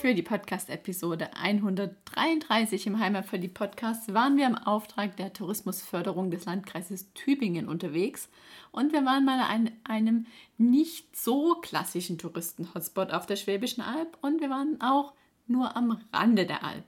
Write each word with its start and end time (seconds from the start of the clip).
Für 0.00 0.14
die 0.14 0.22
Podcast-Episode 0.22 1.28
133 1.36 2.86
im 2.86 2.98
Heimatverliebt-Podcast 2.98 4.14
waren 4.14 4.38
wir 4.38 4.46
im 4.46 4.56
Auftrag 4.56 5.14
der 5.18 5.34
Tourismusförderung 5.34 6.30
des 6.30 6.46
Landkreises 6.46 7.12
Tübingen 7.12 7.68
unterwegs. 7.68 8.30
Und 8.72 8.94
wir 8.94 9.04
waren 9.04 9.26
mal 9.26 9.40
an 9.42 9.70
einem 9.84 10.24
nicht 10.56 11.14
so 11.14 11.56
klassischen 11.56 12.16
Touristen-Hotspot 12.16 13.12
auf 13.12 13.26
der 13.26 13.36
Schwäbischen 13.36 13.82
Alb. 13.82 14.16
Und 14.22 14.40
wir 14.40 14.48
waren 14.48 14.80
auch 14.80 15.12
nur 15.46 15.76
am 15.76 16.00
Rande 16.14 16.46
der 16.46 16.64
Alb. 16.64 16.84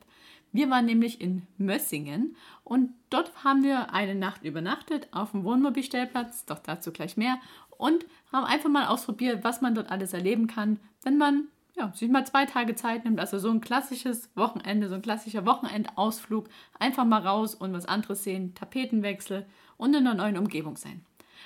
Wir 0.51 0.71
waren 0.71 0.87
nämlich 0.87 1.21
in 1.21 1.43
Mössingen. 1.59 2.35
Und 2.65 2.95
dort 3.11 3.45
haben 3.45 3.63
wir 3.63 3.93
eine 3.93 4.15
Nacht 4.15 4.43
übernachtet 4.43 5.09
auf 5.11 5.33
dem 5.33 5.45
Wohnmobilstellplatz, 5.45 6.47
doch 6.47 6.61
dazu 6.61 6.93
gleich 6.93 7.19
mehr, 7.19 7.37
und 7.77 8.07
haben 8.33 8.47
einfach 8.47 8.71
mal 8.71 8.87
ausprobiert, 8.87 9.45
was 9.45 9.61
man 9.61 9.75
dort 9.75 9.91
alles 9.91 10.15
erleben 10.15 10.47
kann, 10.47 10.81
wenn 11.03 11.19
man 11.19 11.49
ja, 11.75 11.93
sich 11.95 12.11
mal 12.11 12.27
zwei 12.27 12.47
Tage 12.47 12.75
Zeit 12.75 13.05
nimmt, 13.05 13.19
also 13.19 13.39
so 13.39 13.51
ein 13.51 13.61
klassisches 13.61 14.31
Wochenende, 14.35 14.89
so 14.89 14.95
ein 14.95 15.03
klassischer 15.03 15.47
Wochenendausflug, 15.47 16.49
einfach 16.79 17.05
mal 17.05 17.27
raus 17.27 17.55
und 17.55 17.73
was 17.73 17.87
anderes 17.87 18.25
sehen, 18.25 18.55
Tapetenwechsel 18.55 19.47
und 19.77 19.95
in 19.95 20.07
einer 20.07 20.15
neuen 20.15 20.37
Umgebung 20.37 20.77
sein. 20.77 21.05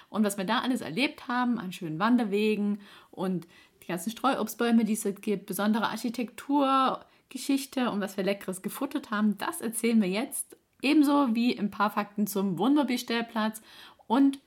Und 0.08 0.24
was 0.24 0.36
wir 0.36 0.44
da 0.44 0.60
alles 0.60 0.80
erlebt 0.80 1.28
haben, 1.28 1.58
an 1.58 1.72
schönen 1.72 1.98
Wanderwegen 1.98 2.80
und 3.10 3.46
die 3.82 3.86
ganzen 3.86 4.10
Streuobstbäume, 4.10 4.84
die 4.84 4.94
es 4.94 5.06
gibt, 5.20 5.46
besondere 5.46 5.88
Architektur, 5.88 7.00
Geschichte 7.28 7.90
und 7.90 8.00
was 8.00 8.16
wir 8.16 8.24
Leckeres 8.24 8.62
gefuttert 8.62 9.10
haben, 9.10 9.38
das 9.38 9.60
erzählen 9.60 10.00
wir 10.00 10.08
jetzt. 10.08 10.56
Ebenso 10.82 11.34
wie 11.34 11.58
ein 11.58 11.70
paar 11.70 11.90
Fakten 11.90 12.26
zum 12.26 12.58
Wohnmobilstellplatz 12.58 13.62
und 14.06 14.38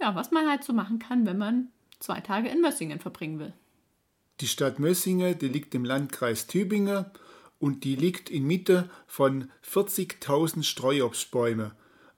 ja, 0.00 0.14
was 0.14 0.30
man 0.30 0.48
halt 0.48 0.64
so 0.64 0.72
machen 0.72 0.98
kann, 0.98 1.26
wenn 1.26 1.38
man 1.38 1.68
zwei 1.98 2.20
Tage 2.20 2.48
in 2.48 2.60
Mössingen 2.60 3.00
verbringen 3.00 3.38
will. 3.38 3.52
Die 4.40 4.48
Stadt 4.48 4.78
Mössingen, 4.78 5.38
die 5.38 5.48
liegt 5.48 5.74
im 5.74 5.84
Landkreis 5.84 6.46
Tübingen 6.46 7.04
und 7.58 7.84
die 7.84 7.94
liegt 7.94 8.30
in 8.30 8.46
Mitte 8.46 8.88
von 9.06 9.50
40.000 9.70 10.62
Streuobstbäumen. 10.62 11.72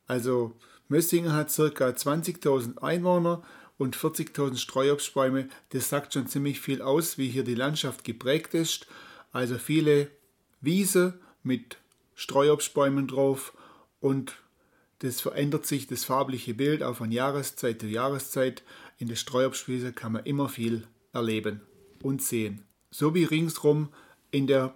Also 0.07 0.55
Mössingen 0.87 1.33
hat 1.33 1.49
ca. 1.49 1.63
20.000 1.89 2.79
Einwohner 2.79 3.43
und 3.77 3.97
40.000 3.97 4.57
Streuobstbäume. 4.57 5.49
Das 5.71 5.89
sagt 5.89 6.15
schon 6.15 6.29
ziemlich 6.29 6.61
viel 6.61 6.81
aus, 6.81 7.19
wie 7.19 7.29
hier 7.29 7.43
die 7.43 7.57
Landschaft 7.57 8.05
geprägt 8.05 8.55
ist. 8.55 8.87
Also 9.33 9.59
viele 9.59 10.09
Wiese 10.61 11.19
mit 11.43 11.79
Streuobstbäumen 12.15 13.09
drauf 13.09 13.53
und 13.99 14.37
das 15.01 15.21
verändert 15.21 15.67
sich, 15.67 15.89
das 15.89 16.05
farbliche 16.05 16.55
Bild 16.55 16.85
auch 16.85 16.95
von 16.95 17.11
Jahreszeit 17.11 17.81
zu 17.81 17.89
Jahreszeit. 17.89 18.63
In 18.99 19.09
der 19.09 19.17
Streuobstwiese 19.17 19.93
kann 19.93 20.13
man 20.13 20.25
immer 20.25 20.49
viel 20.49 20.87
erleben 21.13 21.63
und 22.03 22.23
sehen, 22.23 22.65
sowie 22.91 23.25
ringsrum 23.25 23.89
in 24.31 24.47
der 24.47 24.75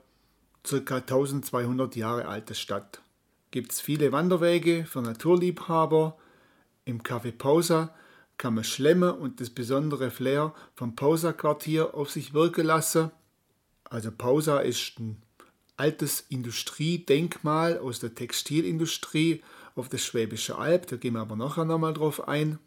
ca. 0.63 0.97
1200 0.97 1.97
Jahre 1.97 2.27
alten 2.27 2.55
Stadt. 2.55 3.03
Gibt 3.51 3.73
es 3.73 3.81
viele 3.81 4.13
Wanderwege 4.13 4.85
für 4.85 5.03
Naturliebhaber. 5.03 6.17
Im 6.85 7.03
Café 7.03 7.33
Pausa 7.33 7.95
kann 8.39 8.55
man 8.55 8.65
schlemmen 8.65 9.11
und 9.11 9.41
das 9.41 9.51
besondere 9.51 10.11
Flair 10.11 10.55
vom 10.75 10.95
Pausa-Quartier 10.95 11.95
auf 11.95 12.11
sich 12.11 12.35
wirken 12.35 12.67
lassen. 12.67 13.11
Also 13.85 14.11
Pausa 14.11 14.59
ist 14.59 14.99
ein 14.99 15.23
altes 15.77 16.21
Industriedenkmal 16.29 17.79
aus 17.79 18.01
der 18.01 18.15
Textilindustrie 18.15 19.43
auf 19.75 19.89
der 19.89 19.99
Schwäbische 19.99 20.57
Alb, 20.57 20.87
da 20.87 20.97
gehen 20.97 21.15
wir 21.15 21.21
aber 21.21 21.37
nachher 21.37 21.65
nochmal 21.65 21.95
drauf 21.95 22.29
ein. 22.29 22.59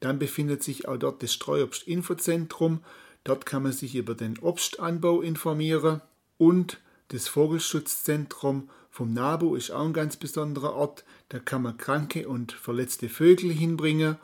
Dann 0.00 0.18
befindet 0.18 0.62
sich 0.62 0.88
auch 0.88 0.96
dort 0.96 1.22
das 1.22 1.32
Streuobst-Infozentrum, 1.32 2.80
Dort 3.26 3.44
kann 3.44 3.64
man 3.64 3.72
sich 3.72 3.96
über 3.96 4.14
den 4.14 4.38
Obstanbau 4.38 5.20
informieren 5.20 6.00
und 6.38 6.78
das 7.08 7.26
Vogelschutzzentrum 7.26 8.70
vom 8.88 9.12
NABU 9.12 9.56
ist 9.56 9.72
auch 9.72 9.84
ein 9.84 9.92
ganz 9.92 10.16
besonderer 10.16 10.74
Ort. 10.74 11.04
Da 11.30 11.40
kann 11.40 11.62
man 11.62 11.76
kranke 11.76 12.28
und 12.28 12.52
verletzte 12.52 13.08
Vögel 13.08 13.50
hinbringen. 13.50 14.16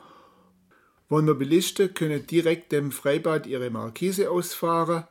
Wohnmobilisten 1.09 1.93
können 1.93 2.25
direkt 2.25 2.71
dem 2.71 2.93
Freibad 2.93 3.45
ihre 3.45 3.69
Markise 3.69 4.31
ausfahren 4.31 5.03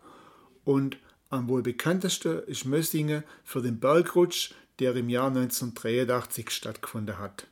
und 0.65 0.97
am 1.29 1.49
wohl 1.49 1.61
bekanntesten 1.61 2.41
ist 2.47 2.65
Mössingen 2.65 3.25
für 3.45 3.61
den 3.61 3.79
Bergrutsch, 3.79 4.55
der 4.79 4.97
im 4.97 5.11
Jahr 5.11 5.29
1983 5.29 6.49
stattgefunden 6.49 7.19
hat. 7.19 7.47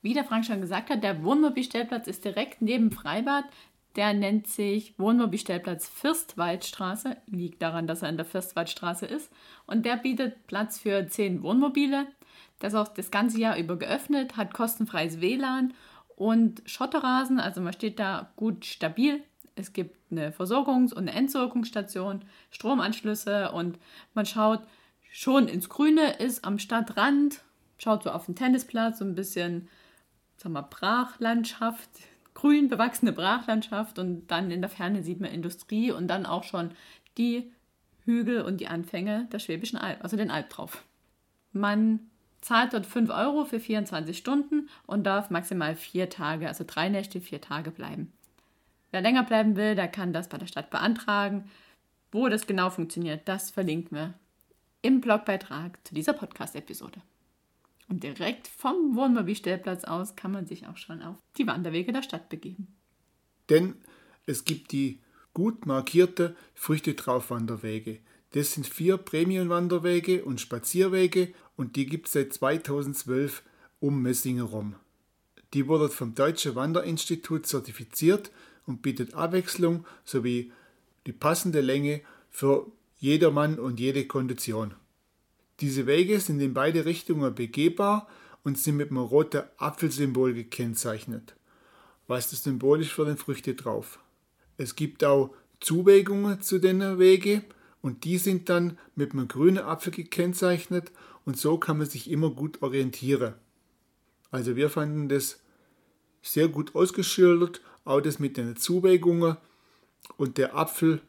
Wie 0.00 0.14
der 0.14 0.24
Frank 0.24 0.46
schon 0.46 0.60
gesagt 0.60 0.90
hat, 0.90 1.02
der 1.02 1.24
Wohnmobilstellplatz 1.24 2.06
ist 2.06 2.24
direkt 2.24 2.62
neben 2.62 2.92
Freibad. 2.92 3.46
Der 3.96 4.12
nennt 4.12 4.46
sich 4.46 4.98
Wohnmobilstellplatz 4.98 5.88
Fürstwaldstraße, 5.88 7.16
liegt 7.26 7.62
daran, 7.62 7.86
dass 7.86 8.02
er 8.02 8.10
in 8.10 8.18
der 8.18 8.26
Fürstwaldstraße 8.26 9.06
ist. 9.06 9.32
Und 9.66 9.86
der 9.86 9.96
bietet 9.96 10.46
Platz 10.46 10.78
für 10.78 11.08
zehn 11.08 11.42
Wohnmobile. 11.42 12.06
Das 12.58 12.74
ist 12.74 12.78
auch 12.78 12.88
das 12.88 13.10
ganze 13.10 13.40
Jahr 13.40 13.56
über 13.56 13.76
geöffnet, 13.76 14.36
hat 14.36 14.52
kostenfreies 14.52 15.20
WLAN 15.20 15.72
und 16.14 16.62
Schotterrasen, 16.66 17.38
also 17.38 17.60
man 17.60 17.72
steht 17.72 17.98
da 17.98 18.32
gut 18.36 18.64
stabil. 18.64 19.22
Es 19.54 19.72
gibt 19.72 19.96
eine 20.10 20.30
Versorgungs- 20.30 20.92
und 20.92 21.08
eine 21.08 21.12
Entsorgungsstation, 21.12 22.24
Stromanschlüsse 22.50 23.52
und 23.52 23.78
man 24.14 24.26
schaut 24.26 24.60
schon 25.10 25.48
ins 25.48 25.68
Grüne, 25.68 26.14
ist 26.18 26.44
am 26.44 26.58
Stadtrand, 26.58 27.42
schaut 27.78 28.02
so 28.02 28.10
auf 28.10 28.26
den 28.26 28.36
Tennisplatz, 28.36 28.98
so 28.98 29.04
ein 29.04 29.14
bisschen, 29.14 29.68
sagen 30.36 30.54
wir, 30.54 30.62
Brachlandschaft 30.62 31.90
grün 32.36 32.68
bewachsene 32.68 33.12
Brachlandschaft 33.12 33.98
und 33.98 34.26
dann 34.26 34.50
in 34.50 34.60
der 34.60 34.68
Ferne 34.68 35.02
sieht 35.02 35.20
man 35.20 35.30
Industrie 35.30 35.90
und 35.90 36.06
dann 36.06 36.26
auch 36.26 36.44
schon 36.44 36.70
die 37.16 37.50
Hügel 38.04 38.42
und 38.42 38.58
die 38.58 38.68
Anfänge 38.68 39.26
der 39.32 39.38
Schwäbischen 39.38 39.78
Alb, 39.78 40.04
also 40.04 40.18
den 40.18 40.30
Alb 40.30 40.50
drauf. 40.50 40.84
Man 41.52 42.10
zahlt 42.42 42.74
dort 42.74 42.84
5 42.84 43.08
Euro 43.08 43.46
für 43.46 43.58
24 43.58 44.18
Stunden 44.18 44.68
und 44.86 45.04
darf 45.04 45.30
maximal 45.30 45.74
vier 45.74 46.10
Tage, 46.10 46.46
also 46.46 46.62
drei 46.66 46.90
Nächte, 46.90 47.22
vier 47.22 47.40
Tage 47.40 47.70
bleiben. 47.70 48.12
Wer 48.90 49.00
länger 49.00 49.22
bleiben 49.22 49.56
will, 49.56 49.74
der 49.74 49.88
kann 49.88 50.12
das 50.12 50.28
bei 50.28 50.36
der 50.36 50.46
Stadt 50.46 50.68
beantragen. 50.68 51.50
Wo 52.12 52.28
das 52.28 52.46
genau 52.46 52.68
funktioniert, 52.68 53.26
das 53.26 53.50
verlinken 53.50 53.96
wir 53.96 54.14
im 54.82 55.00
Blogbeitrag 55.00 55.78
zu 55.86 55.94
dieser 55.94 56.12
Podcast-Episode. 56.12 57.00
Und 57.88 58.02
direkt 58.02 58.48
vom 58.48 58.96
Wohnmobilstellplatz 58.96 59.84
aus 59.84 60.16
kann 60.16 60.32
man 60.32 60.46
sich 60.46 60.66
auch 60.66 60.76
schon 60.76 61.02
auf 61.02 61.16
die 61.38 61.46
Wanderwege 61.46 61.92
der 61.92 62.02
Stadt 62.02 62.28
begeben. 62.28 62.76
Denn 63.48 63.76
es 64.26 64.44
gibt 64.44 64.72
die 64.72 65.00
gut 65.34 65.66
markierte 65.66 66.34
Früchtetraufwanderwege. 66.54 68.00
Das 68.32 68.52
sind 68.52 68.66
vier 68.66 68.96
Premium-Wanderwege 68.96 70.24
und 70.24 70.40
Spazierwege 70.40 71.32
und 71.56 71.76
die 71.76 71.86
gibt 71.86 72.06
es 72.06 72.14
seit 72.14 72.32
2012 72.32 73.42
um 73.78 74.02
Messingen 74.02 74.44
rum. 74.44 74.74
Die 75.54 75.68
wurde 75.68 75.88
vom 75.88 76.14
Deutschen 76.14 76.54
Wanderinstitut 76.54 77.46
zertifiziert 77.46 78.32
und 78.66 78.82
bietet 78.82 79.14
Abwechslung 79.14 79.86
sowie 80.04 80.52
die 81.06 81.12
passende 81.12 81.60
Länge 81.60 82.00
für 82.30 82.66
jedermann 82.98 83.58
und 83.58 83.78
jede 83.78 84.06
Kondition. 84.06 84.74
Diese 85.60 85.86
Wege 85.86 86.20
sind 86.20 86.40
in 86.40 86.54
beide 86.54 86.84
Richtungen 86.84 87.34
begehbar 87.34 88.08
und 88.44 88.58
sind 88.58 88.76
mit 88.76 88.90
einem 88.90 88.98
roten 88.98 89.42
Apfelsymbol 89.56 90.34
gekennzeichnet. 90.34 91.34
Was 92.06 92.32
ist 92.32 92.46
für 92.46 93.04
den 93.04 93.16
Früchte 93.16 93.54
drauf. 93.54 93.98
Es 94.58 94.76
gibt 94.76 95.02
auch 95.02 95.34
Zuwägungen 95.60 96.40
zu 96.40 96.58
den 96.58 96.98
Wegen 96.98 97.42
und 97.82 98.04
die 98.04 98.18
sind 98.18 98.48
dann 98.48 98.78
mit 98.94 99.12
einem 99.12 99.28
grünen 99.28 99.64
Apfel 99.64 99.92
gekennzeichnet 99.92 100.92
und 101.24 101.36
so 101.36 101.58
kann 101.58 101.78
man 101.78 101.88
sich 101.88 102.10
immer 102.10 102.30
gut 102.30 102.62
orientieren. 102.62 103.34
Also 104.30 104.56
wir 104.56 104.70
fanden 104.70 105.08
das 105.08 105.40
sehr 106.22 106.48
gut 106.48 106.74
ausgeschildert, 106.74 107.60
auch 107.84 108.00
das 108.00 108.18
mit 108.18 108.36
den 108.36 108.56
Zuwägungen 108.56 109.36
und 110.16 110.38
der 110.38 110.56
Apfel 110.56 111.00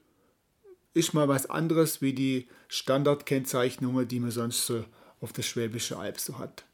ist 0.98 1.14
mal 1.14 1.28
was 1.28 1.50
anderes 1.50 2.02
wie 2.02 2.14
die 2.14 2.48
Standardkennzeichnungen, 2.68 4.08
die 4.08 4.20
man 4.20 4.32
sonst 4.32 4.66
so 4.66 4.84
auf 5.22 5.34
der 5.34 5.44
Schwäbische 5.44 5.98
Alb 5.98 6.20
so 6.20 6.40
hat. 6.40 6.66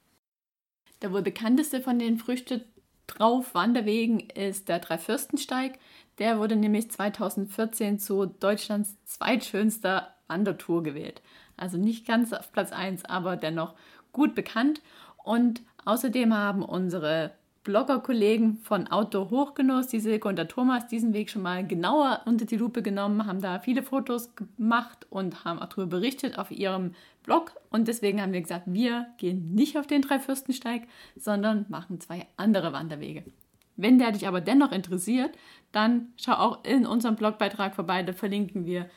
Der 1.01 1.11
wohl 1.11 1.21
bekannteste 1.21 1.81
von 1.81 1.99
den 1.99 2.17
Früchte 2.17 2.65
drauf 3.07 3.53
Wanderwegen 3.53 4.21
ist 4.21 4.69
der 4.69 4.79
Dreifürstensteig. 4.79 5.79
Der 6.17 6.39
wurde 6.39 6.55
nämlich 6.55 6.89
2014 6.89 7.99
zu 7.99 8.25
Deutschlands 8.25 8.95
zweitschönster 9.05 10.15
Wandertour 10.27 10.83
gewählt. 10.83 11.21
Also 11.57 11.77
nicht 11.77 12.07
ganz 12.07 12.33
auf 12.33 12.51
Platz 12.51 12.71
1, 12.71 13.05
aber 13.05 13.35
dennoch 13.35 13.75
gut 14.11 14.35
bekannt. 14.35 14.81
Und 15.23 15.61
außerdem 15.85 16.33
haben 16.33 16.63
unsere 16.63 17.31
Blogger-Kollegen 17.63 18.57
von 18.57 18.87
Outdoor 18.87 19.29
Hochgenuss, 19.29 19.87
die 19.87 20.01
Silke 20.01 20.27
und 20.27 20.35
der 20.35 20.49
Thomas, 20.49 20.87
diesen 20.87 21.13
Weg 21.13 21.29
schon 21.29 21.41
mal 21.41 21.65
genauer 21.65 22.21
unter 22.25 22.45
die 22.45 22.57
Lupe 22.57 22.81
genommen, 22.81 23.25
haben 23.25 23.41
da 23.41 23.59
viele 23.59 23.83
Fotos 23.83 24.35
gemacht 24.35 25.07
und 25.09 25.45
haben 25.45 25.59
auch 25.59 25.67
darüber 25.67 25.97
berichtet 25.97 26.37
auf 26.37 26.51
ihrem 26.51 26.93
Blog. 27.23 27.53
Und 27.69 27.87
deswegen 27.87 28.21
haben 28.21 28.33
wir 28.33 28.41
gesagt, 28.41 28.65
wir 28.67 29.07
gehen 29.17 29.55
nicht 29.55 29.77
auf 29.77 29.87
den 29.87 30.01
Dreifürstensteig, 30.01 30.87
sondern 31.15 31.65
machen 31.69 32.01
zwei 32.01 32.27
andere 32.35 32.73
Wanderwege. 32.73 33.23
Wenn 33.77 33.97
der 33.97 34.11
dich 34.11 34.27
aber 34.27 34.41
dennoch 34.41 34.71
interessiert, 34.71 35.31
dann 35.71 36.13
schau 36.17 36.33
auch 36.33 36.63
in 36.65 36.85
unserem 36.85 37.15
Blogbeitrag 37.15 37.75
vorbei, 37.75 38.03
da 38.03 38.13
verlinken 38.13 38.65
wir 38.65 38.89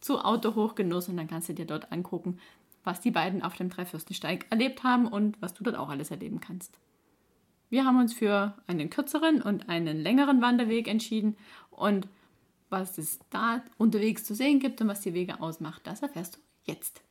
zu 0.00 0.18
Auto 0.18 0.54
Hochgenuss 0.54 1.08
und 1.08 1.18
dann 1.18 1.28
kannst 1.28 1.50
du 1.50 1.52
dir 1.52 1.66
dort 1.66 1.92
angucken, 1.92 2.38
was 2.84 3.00
die 3.00 3.10
beiden 3.10 3.42
auf 3.42 3.54
dem 3.54 3.68
Dreifürstensteig 3.68 4.46
erlebt 4.50 4.82
haben 4.82 5.06
und 5.06 5.40
was 5.40 5.54
du 5.54 5.62
dort 5.62 5.76
auch 5.76 5.88
alles 5.88 6.10
erleben 6.10 6.40
kannst. 6.40 6.78
Wir 7.74 7.86
haben 7.86 7.98
uns 7.98 8.14
für 8.14 8.54
einen 8.68 8.88
kürzeren 8.88 9.42
und 9.42 9.68
einen 9.68 9.96
längeren 9.96 10.40
Wanderweg 10.40 10.86
entschieden 10.86 11.36
und 11.72 12.06
was 12.70 12.98
es 12.98 13.18
da 13.30 13.64
unterwegs 13.78 14.22
zu 14.22 14.32
sehen 14.32 14.60
gibt 14.60 14.80
und 14.80 14.86
was 14.86 15.00
die 15.00 15.12
Wege 15.12 15.40
ausmacht, 15.40 15.84
das 15.84 16.00
erfährst 16.00 16.36
du 16.36 16.38
jetzt. 16.62 17.02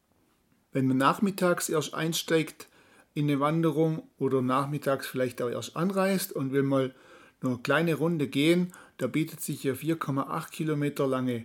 Wenn 0.72 0.88
man 0.88 0.96
nachmittags 0.96 1.68
erst 1.68 1.94
einsteigt 1.94 2.70
in 3.14 3.26
eine 3.26 3.42
Wanderung 3.42 4.04
oder 4.18 4.42
nachmittags 4.42 5.06
vielleicht 5.06 5.42
auch 5.42 5.50
erst 5.50 5.76
anreist 5.76 6.32
und 6.32 6.54
will 6.54 6.64
mal 6.64 6.96
nur 7.42 7.56
eine 7.56 7.62
kleine 7.62 7.96
Runde 7.96 8.30
gehen, 8.30 8.72
da 9.00 9.08
bietet 9.08 9.42
sich 9.42 9.64
hier 9.64 9.76
4,8 9.76 10.50
Kilometer 10.50 11.06
lange 11.08 11.44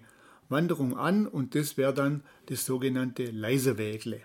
Wanderung 0.48 0.96
an 0.96 1.26
und 1.26 1.56
das 1.56 1.76
wäre 1.76 1.92
dann 1.92 2.22
das 2.46 2.64
sogenannte 2.64 3.32
Leiserwägle. 3.32 4.20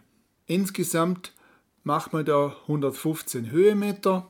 Insgesamt 0.45 1.34
macht 1.81 2.13
man 2.13 2.25
da 2.25 2.56
115 2.68 3.50
Höhenmeter. 3.50 4.30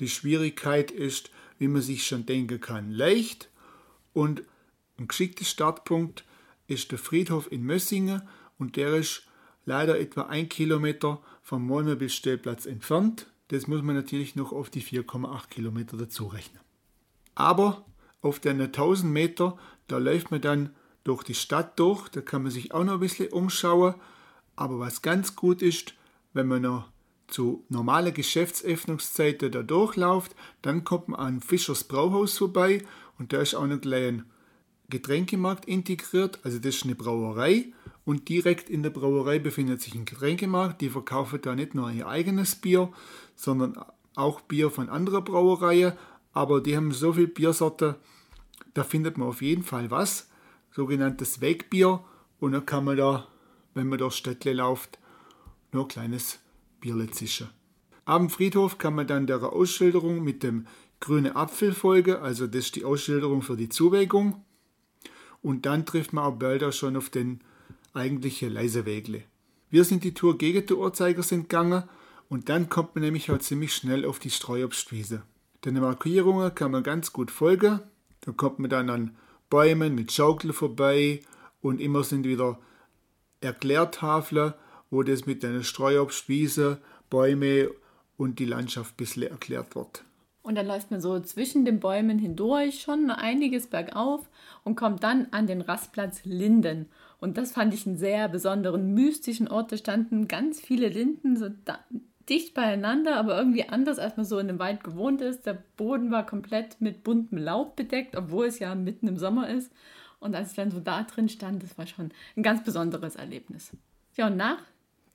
Die 0.00 0.08
Schwierigkeit 0.08 0.90
ist, 0.90 1.30
wie 1.58 1.68
man 1.68 1.82
sich 1.82 2.06
schon 2.06 2.26
denken 2.26 2.60
kann, 2.60 2.90
leicht 2.90 3.48
und 4.12 4.42
ein 4.98 5.08
geschickter 5.08 5.44
Startpunkt 5.44 6.24
ist 6.66 6.90
der 6.90 6.98
Friedhof 6.98 7.50
in 7.50 7.64
Mössingen 7.64 8.22
und 8.58 8.76
der 8.76 8.94
ist 8.94 9.26
leider 9.64 9.98
etwa 9.98 10.22
ein 10.22 10.48
Kilometer 10.48 11.20
vom 11.42 11.68
Wohnmobilstellplatz 11.68 12.66
entfernt. 12.66 13.26
Das 13.48 13.66
muss 13.66 13.82
man 13.82 13.96
natürlich 13.96 14.36
noch 14.36 14.52
auf 14.52 14.70
die 14.70 14.82
4,8 14.82 15.48
Kilometer 15.48 15.96
dazu 15.96 16.26
rechnen. 16.26 16.60
Aber 17.34 17.84
auf 18.20 18.38
den 18.38 18.60
1000 18.60 19.12
Meter, 19.12 19.58
da 19.88 19.98
läuft 19.98 20.30
man 20.30 20.40
dann 20.40 20.70
durch 21.04 21.24
die 21.24 21.34
Stadt 21.34 21.78
durch, 21.78 22.08
da 22.08 22.20
kann 22.20 22.42
man 22.42 22.52
sich 22.52 22.72
auch 22.72 22.84
noch 22.84 22.94
ein 22.94 23.00
bisschen 23.00 23.32
umschauen. 23.32 23.94
Aber 24.54 24.78
was 24.78 25.02
ganz 25.02 25.34
gut 25.34 25.62
ist, 25.62 25.94
wenn 26.32 26.46
man 26.46 26.62
noch 26.62 26.91
zu 27.32 27.64
normalen 27.68 28.14
Geschäftsöffnungszeiten 28.14 29.50
da 29.50 29.62
durchläuft, 29.62 30.34
dann 30.62 30.84
kommt 30.84 31.08
man 31.08 31.20
an 31.20 31.40
Fischers 31.40 31.84
Brauhaus 31.84 32.38
vorbei 32.38 32.82
und 33.18 33.32
da 33.32 33.40
ist 33.40 33.54
auch 33.54 33.66
noch 33.66 33.80
gleich 33.80 34.08
ein 34.08 34.24
Getränkemarkt 34.88 35.64
integriert, 35.64 36.40
also 36.44 36.58
das 36.58 36.76
ist 36.76 36.84
eine 36.84 36.94
Brauerei 36.94 37.72
und 38.04 38.28
direkt 38.28 38.68
in 38.68 38.82
der 38.82 38.90
Brauerei 38.90 39.38
befindet 39.38 39.80
sich 39.80 39.94
ein 39.94 40.04
Getränkemarkt, 40.04 40.80
die 40.80 40.90
verkaufen 40.90 41.40
da 41.40 41.54
nicht 41.54 41.74
nur 41.74 41.90
ihr 41.90 42.06
eigenes 42.06 42.56
Bier, 42.56 42.92
sondern 43.34 43.82
auch 44.14 44.40
Bier 44.42 44.70
von 44.70 44.90
anderen 44.90 45.24
Brauereien, 45.24 45.94
aber 46.32 46.60
die 46.60 46.76
haben 46.76 46.92
so 46.92 47.12
viel 47.14 47.26
Biersorte, 47.26 47.96
da 48.74 48.84
findet 48.84 49.18
man 49.18 49.28
auf 49.28 49.42
jeden 49.42 49.64
Fall 49.64 49.90
was, 49.90 50.28
sogenanntes 50.70 51.40
Wegbier. 51.40 52.02
Und 52.40 52.52
dann 52.52 52.66
kann 52.66 52.84
man 52.84 52.96
da, 52.96 53.28
wenn 53.74 53.88
man 53.88 53.98
durch 53.98 54.14
Städtle 54.14 54.54
läuft, 54.54 54.98
nur 55.70 55.84
ein 55.84 55.88
kleines 55.88 56.40
Bierle 56.82 57.10
zischen. 57.10 57.48
Am 58.04 58.28
Friedhof 58.28 58.76
kann 58.76 58.94
man 58.94 59.06
dann 59.06 59.26
der 59.26 59.42
Ausschilderung 59.42 60.22
mit 60.22 60.42
dem 60.42 60.66
grünen 61.00 61.34
Apfel 61.34 61.72
folgen, 61.72 62.16
also 62.16 62.46
das 62.46 62.66
ist 62.66 62.76
die 62.76 62.84
Ausschilderung 62.84 63.40
für 63.40 63.56
die 63.56 63.70
Zuwägung. 63.70 64.44
Und 65.40 65.64
dann 65.64 65.86
trifft 65.86 66.12
man 66.12 66.24
auch 66.24 66.62
auch 66.62 66.72
schon 66.72 66.96
auf 66.96 67.08
den 67.08 67.40
eigentlichen 67.94 68.52
Leisewegle. 68.52 69.22
Wir 69.70 69.84
sind 69.84 70.04
die 70.04 70.14
Tour 70.14 70.36
gegen 70.36 70.66
die 70.66 70.74
Uhrzeigersinn 70.74 71.42
gegangen 71.42 71.84
und 72.28 72.48
dann 72.48 72.68
kommt 72.68 72.94
man 72.94 73.04
nämlich 73.04 73.30
halt 73.30 73.42
ziemlich 73.42 73.74
schnell 73.74 74.04
auf 74.04 74.18
die 74.18 74.30
Streuobstwiese. 74.30 75.22
Den 75.64 75.80
Markierungen 75.80 76.54
kann 76.54 76.72
man 76.72 76.82
ganz 76.82 77.12
gut 77.12 77.30
folgen. 77.30 77.80
Da 78.20 78.32
kommt 78.32 78.58
man 78.58 78.70
dann 78.70 78.90
an 78.90 79.16
Bäumen 79.48 79.94
mit 79.94 80.12
Schaukel 80.12 80.52
vorbei 80.52 81.20
und 81.60 81.80
immer 81.80 82.04
sind 82.04 82.26
wieder 82.26 82.58
Erklärtafeln, 83.40 84.54
wo 84.92 85.02
das 85.02 85.24
mit 85.24 85.42
den 85.42 85.64
Streuobstwiese, 85.64 86.78
Bäume 87.08 87.70
und 88.18 88.38
die 88.38 88.44
Landschaft 88.44 88.92
ein 88.94 88.96
bisschen 88.98 89.22
erklärt 89.22 89.74
wird. 89.74 90.04
Und 90.42 90.56
dann 90.56 90.66
läuft 90.66 90.90
man 90.90 91.00
so 91.00 91.18
zwischen 91.20 91.64
den 91.64 91.80
Bäumen 91.80 92.18
hindurch 92.18 92.82
schon 92.82 93.10
einiges 93.10 93.68
bergauf 93.68 94.28
und 94.64 94.76
kommt 94.76 95.02
dann 95.02 95.28
an 95.30 95.46
den 95.46 95.62
Rastplatz 95.62 96.24
Linden. 96.24 96.90
Und 97.20 97.38
das 97.38 97.52
fand 97.52 97.72
ich 97.72 97.86
einen 97.86 97.96
sehr 97.96 98.28
besonderen, 98.28 98.92
mystischen 98.92 99.48
Ort. 99.48 99.72
Da 99.72 99.76
standen 99.78 100.28
ganz 100.28 100.60
viele 100.60 100.88
Linden 100.88 101.36
so 101.36 101.48
dicht 102.28 102.52
beieinander, 102.52 103.16
aber 103.16 103.38
irgendwie 103.38 103.68
anders, 103.68 103.98
als 103.98 104.16
man 104.16 104.26
so 104.26 104.38
in 104.38 104.48
dem 104.48 104.58
Wald 104.58 104.84
gewohnt 104.84 105.22
ist. 105.22 105.46
Der 105.46 105.62
Boden 105.76 106.10
war 106.10 106.26
komplett 106.26 106.80
mit 106.80 107.02
buntem 107.02 107.38
Laub 107.38 107.76
bedeckt, 107.76 108.14
obwohl 108.14 108.46
es 108.46 108.58
ja 108.58 108.74
mitten 108.74 109.08
im 109.08 109.16
Sommer 109.16 109.48
ist. 109.48 109.72
Und 110.20 110.34
als 110.34 110.50
ich 110.50 110.56
dann 110.56 110.70
so 110.70 110.80
da 110.80 111.04
drin 111.04 111.28
stand, 111.28 111.62
das 111.62 111.78
war 111.78 111.86
schon 111.86 112.10
ein 112.36 112.42
ganz 112.42 112.62
besonderes 112.62 113.16
Erlebnis. 113.16 113.70
Ja, 114.16 114.26
und 114.26 114.36
nach 114.36 114.58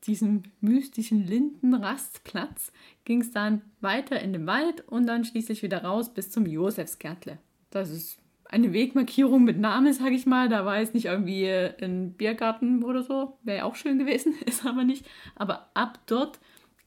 diesem 0.05 0.44
mystischen 0.61 1.25
Lindenrastplatz 1.25 2.71
ging 3.05 3.21
es 3.21 3.31
dann 3.31 3.61
weiter 3.81 4.19
in 4.19 4.33
den 4.33 4.47
Wald 4.47 4.88
und 4.88 5.07
dann 5.07 5.25
schließlich 5.25 5.63
wieder 5.63 5.83
raus 5.83 6.13
bis 6.13 6.31
zum 6.31 6.45
Josefsgärtle. 6.45 7.39
Das 7.69 7.89
ist 7.89 8.19
eine 8.45 8.73
Wegmarkierung 8.73 9.44
mit 9.44 9.59
Namen, 9.59 9.91
sage 9.94 10.15
ich 10.15 10.25
mal. 10.25 10.49
Da 10.49 10.65
war 10.65 10.79
jetzt 10.79 10.94
nicht 10.94 11.05
irgendwie 11.05 11.47
ein 11.49 12.13
Biergarten 12.13 12.83
oder 12.83 13.03
so. 13.03 13.38
Wäre 13.44 13.59
ja 13.59 13.63
auch 13.65 13.75
schön 13.75 13.99
gewesen, 13.99 14.35
ist 14.45 14.65
aber 14.65 14.83
nicht. 14.83 15.05
Aber 15.35 15.69
ab 15.73 16.00
dort 16.05 16.39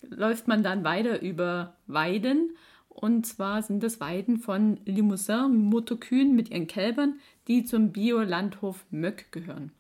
läuft 0.03 0.49
man 0.49 0.63
dann 0.63 0.85
weiter 0.85 1.21
über 1.21 1.77
Weiden. 1.87 2.57
Und 2.89 3.27
zwar 3.27 3.63
sind 3.63 3.83
das 3.83 4.01
Weiden 4.01 4.39
von 4.39 4.79
Limousin-Motokühen 4.85 6.35
mit 6.35 6.51
ihren 6.51 6.67
Kälbern, 6.67 7.21
die 7.49 7.65
zum 7.65 7.93
Biolandhof 7.93 8.85
Möck 8.91 9.31
gehören. 9.33 9.73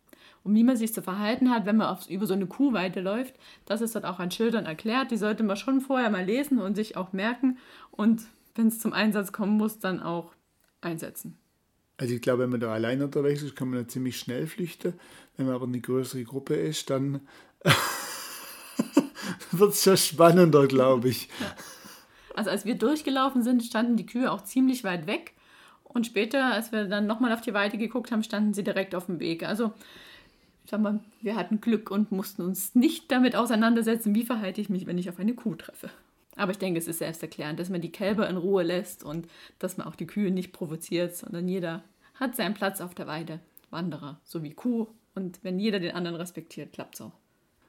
Und 0.42 0.54
wie 0.54 0.64
man 0.64 0.76
sich 0.76 0.94
zu 0.94 1.02
verhalten 1.02 1.50
hat, 1.50 1.66
wenn 1.66 1.76
man 1.76 1.88
auf, 1.88 2.08
über 2.08 2.26
so 2.26 2.34
eine 2.34 2.46
Kuhweide 2.46 3.00
läuft, 3.00 3.34
das 3.66 3.80
ist 3.80 3.94
dort 3.94 4.06
auch 4.06 4.18
an 4.18 4.30
Schildern 4.30 4.66
erklärt. 4.66 5.10
Die 5.10 5.16
sollte 5.16 5.42
man 5.42 5.56
schon 5.56 5.80
vorher 5.80 6.10
mal 6.10 6.24
lesen 6.24 6.58
und 6.58 6.76
sich 6.76 6.96
auch 6.96 7.12
merken. 7.12 7.58
Und 7.90 8.22
wenn 8.54 8.68
es 8.68 8.78
zum 8.78 8.92
Einsatz 8.92 9.32
kommen 9.32 9.56
muss, 9.56 9.78
dann 9.78 10.00
auch 10.00 10.32
einsetzen. 10.80 11.36
Also 11.98 12.14
ich 12.14 12.22
glaube, 12.22 12.44
wenn 12.44 12.50
man 12.50 12.60
da 12.60 12.72
allein 12.72 13.02
unterwegs 13.02 13.42
ist, 13.42 13.54
kann 13.54 13.68
man 13.68 13.80
da 13.80 13.88
ziemlich 13.88 14.18
schnell 14.18 14.46
flüchten. 14.46 14.94
Wenn 15.36 15.46
man 15.46 15.54
aber 15.54 15.66
eine 15.66 15.80
größere 15.80 16.24
Gruppe 16.24 16.54
ist, 16.54 16.88
dann 16.88 17.20
wird 19.52 19.72
es 19.72 19.82
schon 19.82 19.98
spannender, 19.98 20.66
glaube 20.66 21.10
ich. 21.10 21.28
Ja. 21.40 21.54
Also 22.34 22.50
als 22.50 22.64
wir 22.64 22.76
durchgelaufen 22.76 23.42
sind, 23.42 23.62
standen 23.62 23.96
die 23.96 24.06
Kühe 24.06 24.32
auch 24.32 24.44
ziemlich 24.44 24.82
weit 24.82 25.06
weg. 25.06 25.34
Und 25.82 26.06
später, 26.06 26.46
als 26.46 26.72
wir 26.72 26.84
dann 26.84 27.06
nochmal 27.06 27.32
auf 27.32 27.40
die 27.40 27.52
Weide 27.52 27.76
geguckt 27.76 28.12
haben, 28.12 28.22
standen 28.22 28.54
sie 28.54 28.62
direkt 28.62 28.94
auf 28.94 29.06
dem 29.06 29.18
Weg. 29.20 29.42
Also, 29.42 29.72
sag 30.66 30.80
mal, 30.80 31.00
wir 31.20 31.36
hatten 31.36 31.60
Glück 31.60 31.90
und 31.90 32.12
mussten 32.12 32.42
uns 32.42 32.74
nicht 32.74 33.10
damit 33.10 33.36
auseinandersetzen, 33.36 34.14
wie 34.14 34.24
verhalte 34.24 34.60
ich 34.60 34.68
mich, 34.68 34.86
wenn 34.86 34.98
ich 34.98 35.08
auf 35.08 35.18
eine 35.18 35.34
Kuh 35.34 35.54
treffe. 35.54 35.90
Aber 36.36 36.52
ich 36.52 36.58
denke, 36.58 36.78
es 36.78 36.88
ist 36.88 36.98
selbsterklärend, 36.98 37.58
dass 37.58 37.70
man 37.70 37.80
die 37.80 37.92
Kälber 37.92 38.28
in 38.28 38.36
Ruhe 38.36 38.62
lässt 38.62 39.04
und 39.04 39.28
dass 39.58 39.76
man 39.76 39.86
auch 39.86 39.96
die 39.96 40.06
Kühe 40.06 40.30
nicht 40.30 40.52
provoziert, 40.52 41.16
sondern 41.16 41.48
jeder 41.48 41.82
hat 42.14 42.36
seinen 42.36 42.54
Platz 42.54 42.80
auf 42.80 42.94
der 42.94 43.06
Weide. 43.06 43.40
Wanderer, 43.70 44.20
so 44.24 44.42
wie 44.42 44.52
Kuh. 44.52 44.88
Und 45.14 45.40
wenn 45.42 45.58
jeder 45.58 45.80
den 45.80 45.94
anderen 45.94 46.16
respektiert, 46.16 46.72
klappt 46.72 46.94
es 46.96 47.00
auch. 47.00 47.12